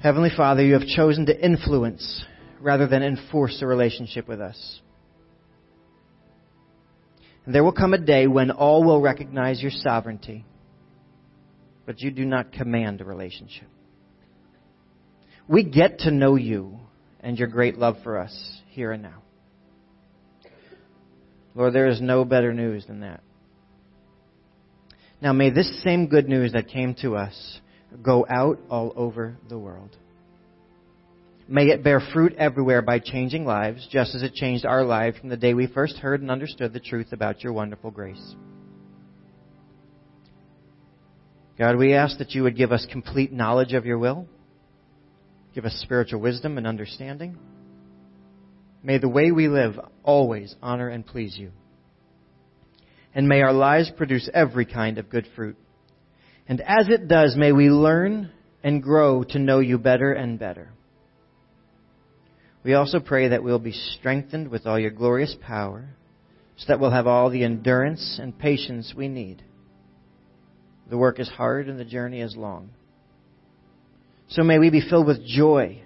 Heavenly 0.00 0.30
Father, 0.34 0.64
you 0.64 0.74
have 0.74 0.86
chosen 0.86 1.26
to 1.26 1.44
influence 1.44 2.24
rather 2.60 2.86
than 2.86 3.02
enforce 3.02 3.60
a 3.62 3.66
relationship 3.66 4.28
with 4.28 4.40
us. 4.40 4.80
And 7.44 7.54
there 7.54 7.64
will 7.64 7.72
come 7.72 7.94
a 7.94 7.98
day 7.98 8.26
when 8.26 8.50
all 8.50 8.84
will 8.84 9.00
recognize 9.00 9.60
your 9.60 9.72
sovereignty, 9.72 10.44
but 11.84 12.00
you 12.00 12.10
do 12.10 12.24
not 12.24 12.52
command 12.52 13.00
a 13.00 13.04
relationship. 13.04 13.66
We 15.48 15.64
get 15.64 16.00
to 16.00 16.10
know 16.10 16.36
you 16.36 16.78
and 17.20 17.38
your 17.38 17.48
great 17.48 17.78
love 17.78 17.96
for 18.04 18.18
us 18.18 18.60
here 18.68 18.92
and 18.92 19.02
now. 19.02 19.22
Lord, 21.54 21.72
there 21.72 21.88
is 21.88 22.00
no 22.00 22.24
better 22.24 22.52
news 22.52 22.86
than 22.86 23.00
that. 23.00 23.22
Now, 25.20 25.32
may 25.32 25.50
this 25.50 25.82
same 25.82 26.06
good 26.06 26.28
news 26.28 26.52
that 26.52 26.68
came 26.68 26.94
to 27.02 27.16
us 27.16 27.60
go 28.02 28.26
out 28.28 28.60
all 28.70 28.92
over 28.94 29.36
the 29.48 29.58
world. 29.58 29.96
May 31.48 31.68
it 31.68 31.82
bear 31.82 32.00
fruit 32.12 32.34
everywhere 32.36 32.82
by 32.82 32.98
changing 32.98 33.46
lives, 33.46 33.88
just 33.90 34.14
as 34.14 34.22
it 34.22 34.34
changed 34.34 34.66
our 34.66 34.84
lives 34.84 35.18
from 35.18 35.30
the 35.30 35.36
day 35.36 35.54
we 35.54 35.66
first 35.66 35.96
heard 35.96 36.20
and 36.20 36.30
understood 36.30 36.74
the 36.74 36.80
truth 36.80 37.08
about 37.12 37.42
your 37.42 37.54
wonderful 37.54 37.90
grace. 37.90 38.34
God, 41.58 41.76
we 41.76 41.94
ask 41.94 42.18
that 42.18 42.32
you 42.32 42.42
would 42.42 42.56
give 42.56 42.70
us 42.70 42.86
complete 42.92 43.32
knowledge 43.32 43.72
of 43.72 43.86
your 43.86 43.98
will, 43.98 44.28
give 45.54 45.64
us 45.64 45.74
spiritual 45.82 46.20
wisdom 46.20 46.58
and 46.58 46.66
understanding. 46.66 47.38
May 48.82 48.98
the 48.98 49.08
way 49.08 49.30
we 49.30 49.48
live 49.48 49.78
always 50.02 50.54
honor 50.62 50.88
and 50.88 51.06
please 51.06 51.36
you. 51.36 51.50
And 53.14 53.28
may 53.28 53.42
our 53.42 53.52
lives 53.52 53.90
produce 53.96 54.28
every 54.32 54.66
kind 54.66 54.98
of 54.98 55.10
good 55.10 55.26
fruit. 55.34 55.56
And 56.46 56.60
as 56.60 56.88
it 56.88 57.08
does, 57.08 57.36
may 57.36 57.52
we 57.52 57.70
learn 57.70 58.30
and 58.62 58.82
grow 58.82 59.24
to 59.24 59.38
know 59.38 59.60
you 59.60 59.78
better 59.78 60.12
and 60.12 60.38
better. 60.38 60.70
We 62.64 62.74
also 62.74 63.00
pray 63.00 63.28
that 63.28 63.42
we'll 63.42 63.58
be 63.58 63.72
strengthened 63.72 64.48
with 64.48 64.66
all 64.66 64.78
your 64.78 64.90
glorious 64.90 65.34
power, 65.40 65.88
so 66.56 66.66
that 66.68 66.80
we'll 66.80 66.90
have 66.90 67.06
all 67.06 67.30
the 67.30 67.44
endurance 67.44 68.18
and 68.20 68.38
patience 68.38 68.92
we 68.96 69.08
need. 69.08 69.42
The 70.90 70.98
work 70.98 71.20
is 71.20 71.28
hard 71.28 71.68
and 71.68 71.78
the 71.78 71.84
journey 71.84 72.20
is 72.20 72.36
long. 72.36 72.70
So 74.28 74.42
may 74.42 74.58
we 74.58 74.70
be 74.70 74.82
filled 74.88 75.06
with 75.06 75.26
joy. 75.26 75.82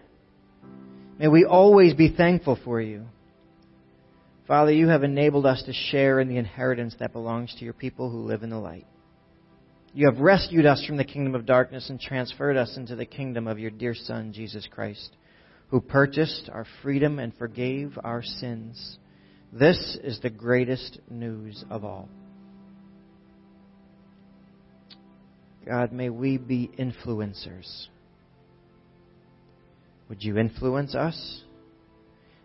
May 1.18 1.28
we 1.28 1.44
always 1.44 1.94
be 1.94 2.12
thankful 2.14 2.58
for 2.64 2.80
you. 2.80 3.06
Father, 4.48 4.72
you 4.72 4.88
have 4.88 5.04
enabled 5.04 5.46
us 5.46 5.62
to 5.62 5.72
share 5.72 6.18
in 6.18 6.28
the 6.28 6.36
inheritance 6.36 6.96
that 6.98 7.12
belongs 7.12 7.54
to 7.54 7.64
your 7.64 7.74
people 7.74 8.10
who 8.10 8.26
live 8.26 8.42
in 8.42 8.50
the 8.50 8.58
light. 8.58 8.86
You 9.94 10.10
have 10.10 10.18
rescued 10.18 10.66
us 10.66 10.84
from 10.84 10.96
the 10.96 11.04
kingdom 11.04 11.34
of 11.36 11.46
darkness 11.46 11.88
and 11.88 12.00
transferred 12.00 12.56
us 12.56 12.76
into 12.76 12.96
the 12.96 13.06
kingdom 13.06 13.46
of 13.46 13.60
your 13.60 13.70
dear 13.70 13.94
Son, 13.94 14.32
Jesus 14.32 14.66
Christ, 14.68 15.16
who 15.68 15.80
purchased 15.80 16.50
our 16.52 16.66
freedom 16.82 17.20
and 17.20 17.32
forgave 17.36 17.96
our 18.02 18.22
sins. 18.22 18.98
This 19.52 19.96
is 20.02 20.18
the 20.20 20.30
greatest 20.30 20.98
news 21.08 21.64
of 21.70 21.84
all. 21.84 22.08
God, 25.64 25.92
may 25.92 26.08
we 26.08 26.38
be 26.38 26.70
influencers. 26.76 27.86
Would 30.12 30.22
you 30.22 30.36
influence 30.36 30.94
us? 30.94 31.42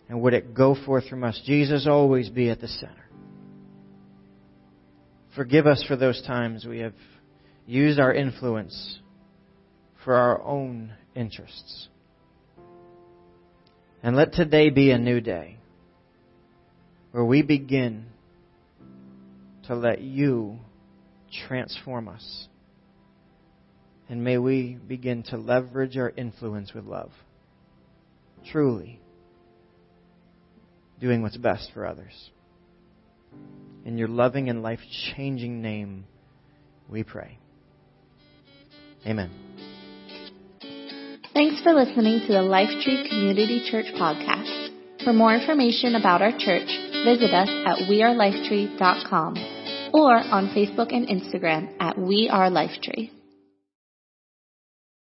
And 0.07 0.21
would 0.21 0.33
it 0.33 0.53
go 0.53 0.73
forth 0.73 1.09
from 1.09 1.25
us? 1.25 1.41
Jesus 1.45 1.85
always 1.85 2.29
be 2.29 2.49
at 2.49 2.61
the 2.61 2.69
center. 2.69 3.09
Forgive 5.35 5.67
us 5.67 5.83
for 5.85 5.97
those 5.97 6.21
times 6.25 6.63
we 6.63 6.79
have 6.79 6.93
used 7.65 7.99
our 7.99 8.13
influence 8.13 8.99
for 10.05 10.15
our 10.15 10.41
own 10.43 10.93
interests. 11.13 11.89
And 14.01 14.15
let 14.15 14.31
today 14.31 14.69
be 14.69 14.91
a 14.91 14.97
new 14.97 15.19
day 15.19 15.57
where 17.11 17.25
we 17.25 17.41
begin 17.41 18.05
to 19.65 19.75
let 19.75 19.99
you 19.99 20.57
transform 21.49 22.07
us. 22.07 22.47
And 24.07 24.23
may 24.23 24.37
we 24.37 24.77
begin 24.87 25.23
to 25.23 25.35
leverage 25.35 25.97
our 25.97 26.13
influence 26.15 26.73
with 26.73 26.85
love. 26.85 27.11
Truly 28.51 28.99
doing 30.99 31.21
what's 31.21 31.37
best 31.37 31.71
for 31.73 31.85
others. 31.85 32.31
In 33.85 33.97
your 33.97 34.07
loving 34.07 34.49
and 34.49 34.61
life 34.63 34.79
changing 35.15 35.61
name, 35.61 36.05
we 36.89 37.03
pray. 37.03 37.37
Amen. 39.05 39.31
Thanks 41.33 41.61
for 41.61 41.73
listening 41.73 42.21
to 42.21 42.27
the 42.27 42.41
Lifetree 42.41 43.09
Community 43.09 43.67
Church 43.69 43.85
podcast. 43.93 45.03
For 45.03 45.13
more 45.13 45.35
information 45.35 45.95
about 45.95 46.21
our 46.21 46.31
church, 46.31 46.67
visit 47.05 47.31
us 47.31 47.49
at 47.65 47.87
wearelifetree.com 47.87 49.35
or 49.93 50.17
on 50.17 50.49
Facebook 50.49 50.91
and 50.91 51.07
Instagram 51.07 51.73
at 51.79 51.97
We 51.97 52.27
Are 52.29 52.49
Lifetree. 52.49 53.11